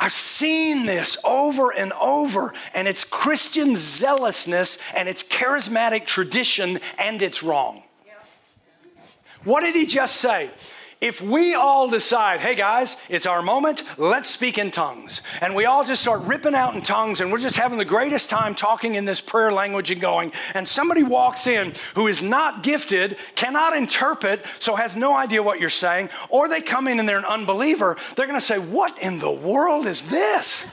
[0.00, 7.20] I've seen this over and over, and it's Christian zealousness and it's charismatic tradition, and
[7.20, 7.82] it's wrong.
[9.44, 10.50] What did he just say?
[11.00, 15.64] If we all decide, hey guys, it's our moment, let's speak in tongues, and we
[15.64, 18.96] all just start ripping out in tongues, and we're just having the greatest time talking
[18.96, 23.76] in this prayer language and going, and somebody walks in who is not gifted, cannot
[23.76, 27.24] interpret, so has no idea what you're saying, or they come in and they're an
[27.24, 30.66] unbeliever, they're gonna say, What in the world is this?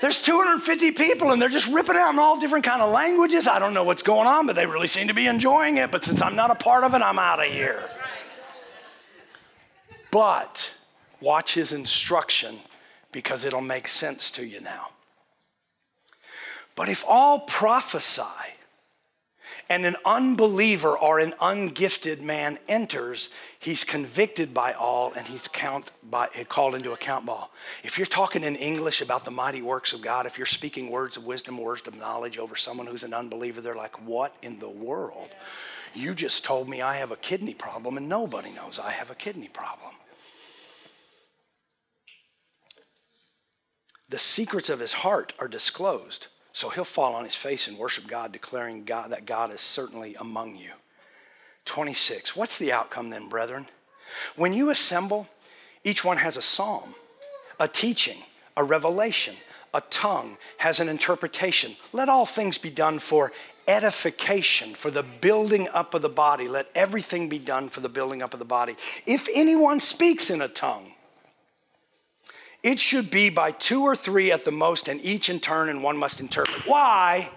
[0.00, 3.46] There's 250 people and they're just ripping out in all different kind of languages.
[3.46, 5.90] I don't know what's going on, but they really seem to be enjoying it.
[5.90, 7.86] But since I'm not a part of it, I'm out of here.
[10.10, 10.72] But
[11.20, 12.58] watch his instruction
[13.12, 14.88] because it'll make sense to you now.
[16.74, 18.22] But if all prophesy
[19.68, 25.92] and an unbeliever or an ungifted man enters, he's convicted by all and he's count
[26.02, 27.52] by, called into account by all.
[27.84, 31.16] If you're talking in English about the mighty works of God, if you're speaking words
[31.16, 34.68] of wisdom, words of knowledge over someone who's an unbeliever, they're like, What in the
[34.68, 35.28] world?
[35.94, 39.14] You just told me I have a kidney problem and nobody knows I have a
[39.14, 39.92] kidney problem.
[44.10, 46.26] The secrets of his heart are disclosed.
[46.52, 50.16] So he'll fall on his face and worship God, declaring God, that God is certainly
[50.16, 50.72] among you.
[51.64, 52.34] 26.
[52.34, 53.68] What's the outcome then, brethren?
[54.34, 55.28] When you assemble,
[55.84, 56.94] each one has a psalm,
[57.60, 58.18] a teaching,
[58.56, 59.36] a revelation,
[59.72, 61.76] a tongue, has an interpretation.
[61.92, 63.32] Let all things be done for
[63.68, 66.48] edification, for the building up of the body.
[66.48, 68.76] Let everything be done for the building up of the body.
[69.06, 70.94] If anyone speaks in a tongue,
[72.62, 75.82] it should be by two or three at the most, and each in turn, and
[75.82, 76.66] one must interpret.
[76.66, 77.30] Why?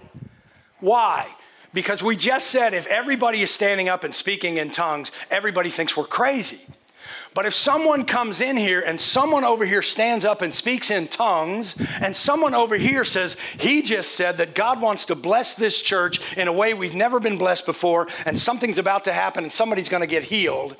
[0.79, 1.33] Why?
[1.73, 5.97] Because we just said if everybody is standing up and speaking in tongues, everybody thinks
[5.97, 6.59] we're crazy.
[7.33, 11.07] But if someone comes in here and someone over here stands up and speaks in
[11.07, 15.81] tongues, and someone over here says, He just said that God wants to bless this
[15.81, 19.51] church in a way we've never been blessed before, and something's about to happen and
[19.51, 20.75] somebody's going to get healed,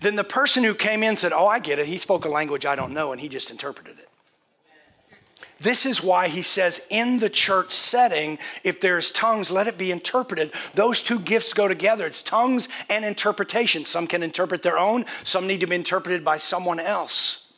[0.00, 1.86] then the person who came in said, Oh, I get it.
[1.86, 4.08] He spoke a language I don't know, and he just interpreted it.
[5.60, 9.90] This is why he says in the church setting, if there's tongues, let it be
[9.90, 10.52] interpreted.
[10.74, 12.06] Those two gifts go together.
[12.06, 13.84] It's tongues and interpretation.
[13.84, 17.50] Some can interpret their own, some need to be interpreted by someone else.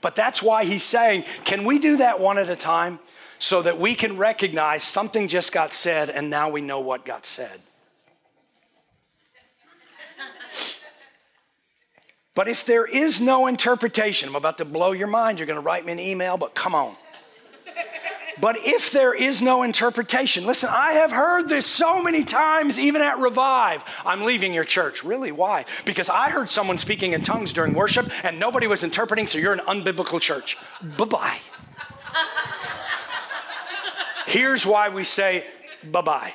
[0.00, 2.98] But that's why he's saying, can we do that one at a time
[3.38, 7.24] so that we can recognize something just got said and now we know what got
[7.24, 7.60] said?
[12.38, 15.40] But if there is no interpretation, I'm about to blow your mind.
[15.40, 16.94] You're going to write me an email, but come on.
[18.40, 23.02] But if there is no interpretation, listen, I have heard this so many times, even
[23.02, 23.82] at Revive.
[24.06, 25.02] I'm leaving your church.
[25.02, 25.32] Really?
[25.32, 25.64] Why?
[25.84, 29.52] Because I heard someone speaking in tongues during worship and nobody was interpreting, so you're
[29.52, 30.56] an unbiblical church.
[30.96, 31.38] Bye bye.
[34.26, 35.44] Here's why we say
[35.82, 36.34] bye bye.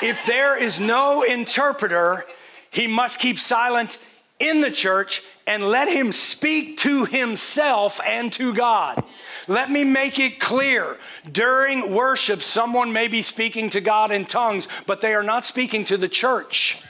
[0.00, 2.24] If there is no interpreter,
[2.70, 3.98] he must keep silent
[4.44, 9.02] in the church and let him speak to himself and to God.
[9.46, 10.96] Let me make it clear.
[11.30, 15.84] During worship, someone may be speaking to God in tongues, but they are not speaking
[15.86, 16.82] to the church.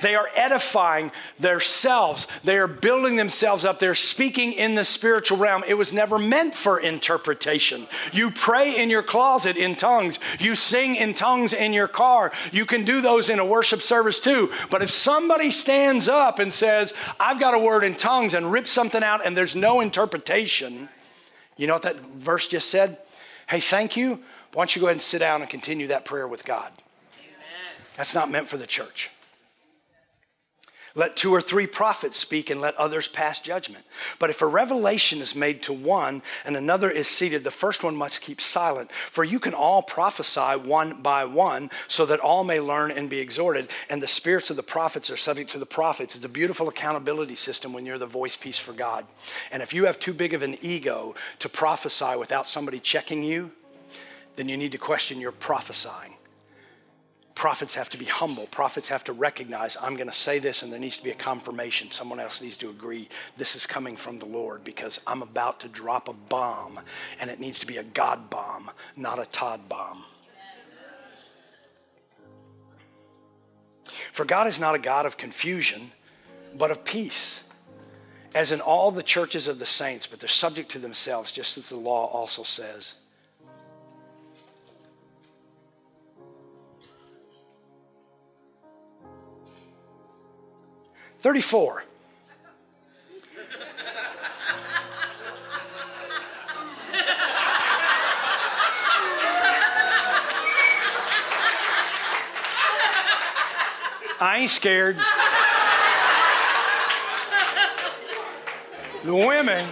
[0.00, 2.26] They are edifying themselves.
[2.44, 3.78] They are building themselves up.
[3.78, 5.64] They're speaking in the spiritual realm.
[5.66, 7.86] It was never meant for interpretation.
[8.12, 10.18] You pray in your closet in tongues.
[10.38, 12.32] You sing in tongues in your car.
[12.52, 14.50] You can do those in a worship service too.
[14.70, 18.70] But if somebody stands up and says, I've got a word in tongues and rips
[18.70, 20.88] something out and there's no interpretation,
[21.56, 22.98] you know what that verse just said?
[23.48, 24.20] Hey, thank you.
[24.52, 26.70] Why don't you go ahead and sit down and continue that prayer with God?
[27.18, 27.84] Amen.
[27.96, 29.10] That's not meant for the church.
[30.98, 33.84] Let two or three prophets speak and let others pass judgment.
[34.18, 37.94] But if a revelation is made to one and another is seated, the first one
[37.94, 38.90] must keep silent.
[39.12, 43.20] For you can all prophesy one by one, so that all may learn and be
[43.20, 43.68] exhorted.
[43.88, 46.16] And the spirits of the prophets are subject to the prophets.
[46.16, 49.06] It's a beautiful accountability system when you're the voice piece for God.
[49.52, 53.52] And if you have too big of an ego to prophesy without somebody checking you,
[54.34, 56.17] then you need to question your prophesying
[57.38, 58.48] prophets have to be humble.
[58.48, 61.14] Prophets have to recognize, I'm going to say this, and there needs to be a
[61.14, 61.88] confirmation.
[61.92, 65.68] Someone else needs to agree this is coming from the Lord because I'm about to
[65.68, 66.80] drop a bomb,
[67.20, 70.04] and it needs to be a God bomb, not a Todd bomb.
[74.10, 75.92] For God is not a God of confusion,
[76.56, 77.48] but of peace
[78.34, 81.68] as in all the churches of the saints, but they're subject to themselves, just as
[81.68, 82.94] the law also says.
[91.20, 91.84] Thirty-four.
[104.20, 104.98] I ain't scared.
[109.04, 109.68] The women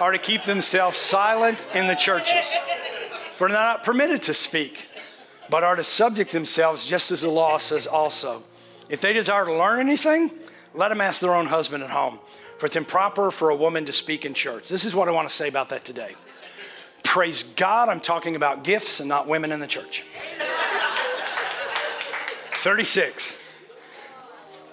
[0.00, 2.52] are to keep themselves silent in the churches,
[3.36, 4.86] for they're not permitted to speak,
[5.48, 8.42] but are to subject themselves just as the law says also.
[8.90, 10.30] If they desire to learn anything,
[10.76, 12.18] let them ask their own husband at home,
[12.58, 14.68] for it's improper for a woman to speak in church.
[14.68, 16.14] This is what I want to say about that today.
[17.02, 20.04] Praise God, I'm talking about gifts and not women in the church.
[22.52, 23.32] 36.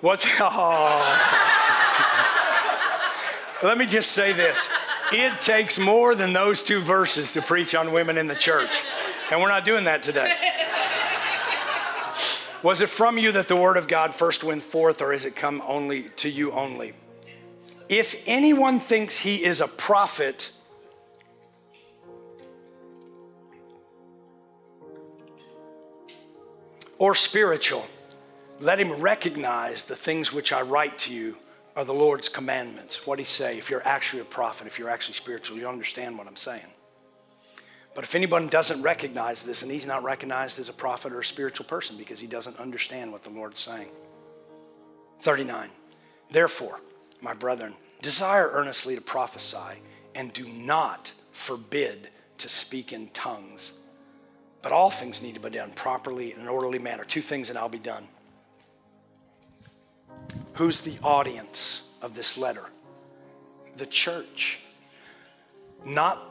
[0.01, 1.49] What's, oh.
[3.63, 4.69] Let me just say this
[5.13, 8.71] it takes more than those two verses to preach on women in the church,
[9.31, 10.35] and we're not doing that today.
[12.63, 15.35] Was it from you that the word of God first went forth, or is it
[15.35, 16.93] come only to you only?
[17.89, 20.49] If anyone thinks he is a prophet,
[26.97, 27.85] or spiritual,
[28.61, 31.35] let him recognize the things which I write to you
[31.75, 33.05] are the Lord's commandments.
[33.05, 33.57] What he say?
[33.57, 36.72] If you're actually a prophet, if you're actually spiritual, you understand what I'm saying.
[37.95, 41.25] But if anyone doesn't recognize this, and he's not recognized as a prophet or a
[41.25, 43.89] spiritual person because he doesn't understand what the Lord's saying.
[45.21, 45.69] 39.
[46.31, 46.79] Therefore,
[47.21, 49.79] my brethren, desire earnestly to prophesy
[50.15, 53.73] and do not forbid to speak in tongues.
[54.61, 57.03] But all things need to be done properly in an orderly manner.
[57.03, 58.07] Two things, and I'll be done.
[60.53, 62.65] Who's the audience of this letter?
[63.77, 64.59] The church.
[65.85, 66.21] Not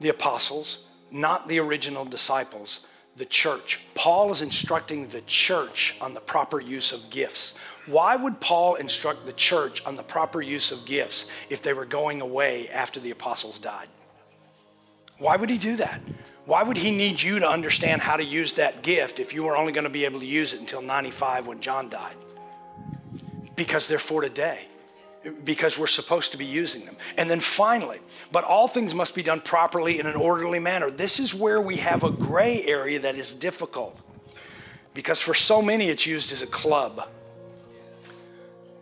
[0.00, 2.86] the apostles, not the original disciples,
[3.16, 3.80] the church.
[3.94, 7.58] Paul is instructing the church on the proper use of gifts.
[7.86, 11.84] Why would Paul instruct the church on the proper use of gifts if they were
[11.84, 13.88] going away after the apostles died?
[15.18, 16.00] Why would he do that?
[16.46, 19.56] Why would he need you to understand how to use that gift if you were
[19.56, 22.16] only going to be able to use it until 95 when John died?
[23.60, 24.68] because they're for today,
[25.44, 26.96] because we're supposed to be using them.
[27.16, 28.00] And then finally,
[28.32, 30.90] but all things must be done properly in an orderly manner.
[30.90, 33.98] This is where we have a gray area that is difficult
[34.94, 37.06] because for so many it's used as a club.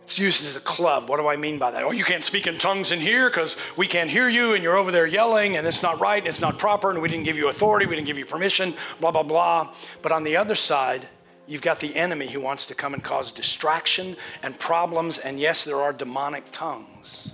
[0.03, 1.07] It's used as a club.
[1.07, 1.83] What do I mean by that?
[1.83, 4.75] Oh, you can't speak in tongues in here because we can't hear you and you're
[4.75, 7.37] over there yelling and it's not right, and it's not proper, and we didn't give
[7.37, 9.71] you authority, we didn't give you permission, blah, blah, blah.
[10.01, 11.07] But on the other side,
[11.49, 15.63] You've got the enemy who wants to come and cause distraction and problems, and yes,
[15.63, 17.33] there are demonic tongues.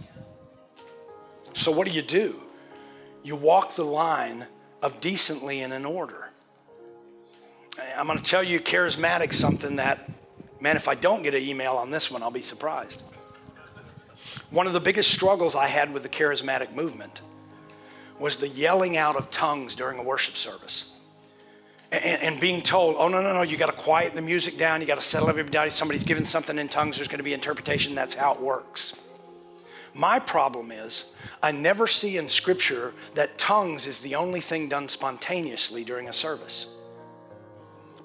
[1.52, 2.42] So, what do you do?
[3.24, 4.48] You walk the line
[4.82, 6.30] of decently and in order.
[7.98, 10.10] I'm going to tell you, charismatic, something that,
[10.62, 13.02] man, if I don't get an email on this one, I'll be surprised.
[14.50, 17.20] One of the biggest struggles I had with the charismatic movement
[18.18, 20.95] was the yelling out of tongues during a worship service
[21.92, 24.82] and, and, being told, oh, no, no, no, you got to quiet the music down,
[24.82, 25.70] you got to settle everybody.
[25.70, 27.96] Somebody's giving something in tongues, there's going to be interpretation.
[27.96, 28.94] That's how it works.
[29.94, 31.06] My problem is,
[31.42, 36.14] I never see in Scripture that tongues is the only thing done spontaneously during a
[36.14, 36.76] service.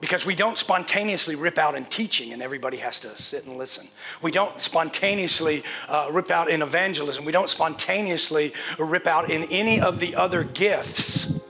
[0.01, 3.89] Because we don't spontaneously rip out in teaching and everybody has to sit and listen.
[4.23, 7.25] We don't spontaneously uh, rip out in evangelism.
[7.25, 11.41] We don't spontaneously rip out in any of the other gifts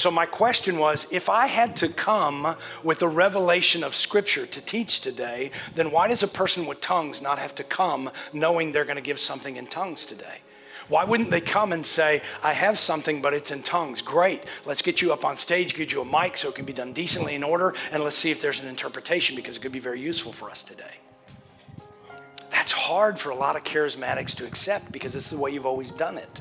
[0.00, 4.60] so, my question was if I had to come with a revelation of Scripture to
[4.62, 8.86] teach today, then why does a person with tongues not have to come knowing they're
[8.86, 10.38] going to give something in tongues today?
[10.88, 14.00] Why wouldn't they come and say, I have something, but it's in tongues?
[14.00, 14.42] Great.
[14.64, 16.94] Let's get you up on stage, get you a mic so it can be done
[16.94, 20.00] decently in order, and let's see if there's an interpretation because it could be very
[20.00, 20.94] useful for us today.
[22.50, 25.92] That's hard for a lot of charismatics to accept because it's the way you've always
[25.92, 26.40] done it.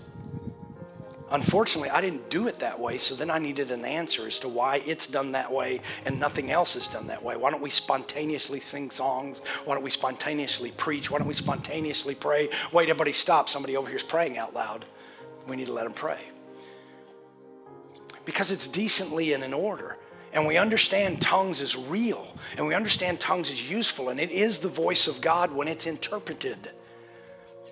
[1.32, 4.48] Unfortunately, I didn't do it that way, so then I needed an answer as to
[4.48, 7.38] why it's done that way and nothing else is done that way.
[7.38, 9.40] Why don't we spontaneously sing songs?
[9.66, 11.12] Why don't we spontaneously preach?
[11.12, 12.50] Why don't we spontaneously pray?
[12.72, 13.48] Wait, everybody stop.
[13.48, 14.86] Somebody over here is praying out loud.
[15.48, 16.20] We need to let them pray.
[18.26, 19.98] Because it's decently and in order.
[20.34, 24.60] And we understand tongues is real, and we understand tongues is useful, and it is
[24.60, 26.70] the voice of God when it's interpreted.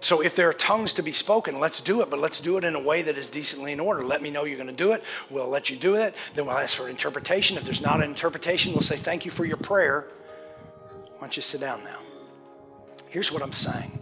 [0.08, 2.64] So if there are tongues to be spoken, let's do it, but let's do it
[2.64, 4.05] in a way that is decently in order.
[4.05, 5.03] Let me know you're going to do it.
[5.30, 6.16] We'll let you do it.
[6.34, 7.58] Then we'll ask for interpretation.
[7.58, 10.08] If there's not an interpretation, we'll say thank you for your prayer.
[11.18, 11.99] Why don't you sit down now?
[13.10, 13.99] Here's what I'm saying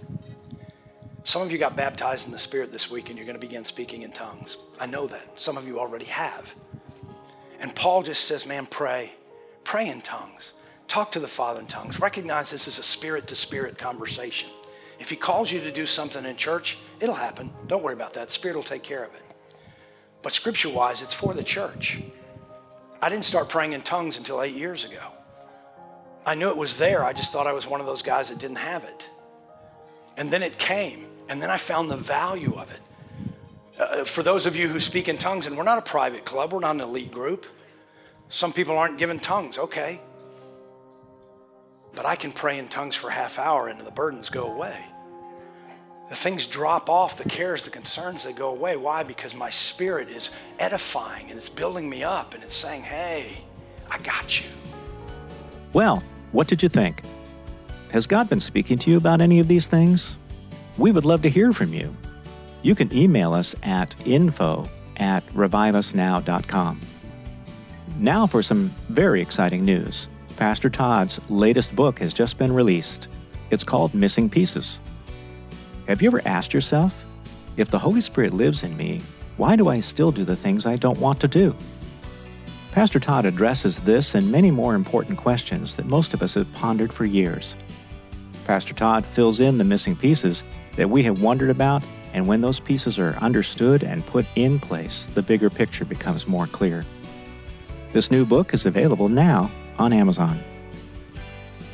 [1.24, 3.66] Some of you got baptized in the Spirit this week and you're going to begin
[3.66, 4.58] speaking in tongues.
[4.80, 5.42] I know that.
[5.42, 6.54] Some of you already have.
[7.60, 9.14] And Paul just says, man, pray.
[9.64, 10.52] Pray in tongues.
[10.88, 12.00] Talk to the Father in tongues.
[12.00, 14.52] Recognize this is a spirit to spirit conversation.
[15.06, 17.54] If he calls you to do something in church, it'll happen.
[17.68, 18.32] Don't worry about that.
[18.32, 19.22] Spirit will take care of it.
[20.24, 22.02] But scripture wise, it's for the church.
[23.04, 25.12] I didn't start praying in tongues until eight years ago.
[26.26, 27.06] I knew it was there.
[27.06, 29.08] I just thought I was one of those guys that didn't have it.
[30.18, 32.82] And then it came, and then I found the value of it.
[33.80, 36.52] Uh, for those of you who speak in tongues, and we're not a private club,
[36.52, 37.46] we're not an elite group.
[38.30, 40.02] Some people aren't given tongues, okay.
[41.94, 44.84] But I can pray in tongues for a half hour and the burdens go away.
[46.08, 48.78] The things drop off, the cares, the concerns, they go away.
[48.78, 49.02] Why?
[49.02, 50.30] Because my spirit is
[50.60, 53.40] edifying and it's building me up and it's saying, hey,
[53.90, 54.48] I got you.
[55.74, 57.02] Well, what did you think?
[57.90, 60.16] Has God been speaking to you about any of these things?
[60.78, 61.96] We would love to hear from you.
[62.62, 66.82] You can email us at info at reviveusnow.com.
[67.98, 70.08] Now for some very exciting news.
[70.38, 73.08] Pastor Todd's latest book has just been released.
[73.50, 74.80] It's called Missing Pieces.
[75.88, 77.06] Have you ever asked yourself,
[77.58, 79.02] if the Holy Spirit lives in me,
[79.38, 81.56] why do I still do the things I don't want to do?
[82.72, 86.92] Pastor Todd addresses this and many more important questions that most of us have pondered
[86.92, 87.56] for years.
[88.46, 90.44] Pastor Todd fills in the missing pieces
[90.76, 91.84] that we have wondered about,
[92.14, 96.48] and when those pieces are understood and put in place, the bigger picture becomes more
[96.48, 96.84] clear.
[97.94, 100.44] This new book is available now on Amazon.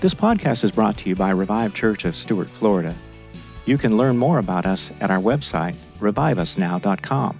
[0.01, 2.93] This podcast is brought to you by Revive Church of Stuart, Florida.
[3.65, 7.37] You can learn more about us at our website, reviveusnow.com.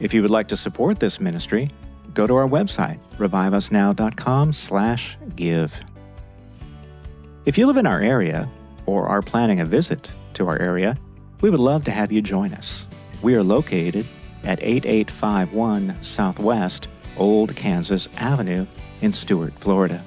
[0.00, 1.70] If you would like to support this ministry,
[2.14, 5.80] go to our website, reviveusnow.com/give.
[7.44, 8.50] If you live in our area
[8.86, 10.98] or are planning a visit to our area,
[11.40, 12.86] we would love to have you join us.
[13.22, 14.06] We are located
[14.42, 18.66] at 8851 Southwest Old Kansas Avenue
[19.00, 20.04] in Stuart, Florida.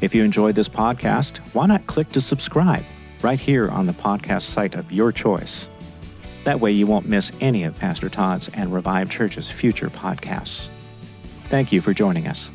[0.00, 2.84] If you enjoyed this podcast, why not click to subscribe
[3.22, 5.68] right here on the podcast site of your choice?
[6.44, 10.68] That way you won't miss any of Pastor Todd's and Revive Church's future podcasts.
[11.44, 12.50] Thank you for joining us.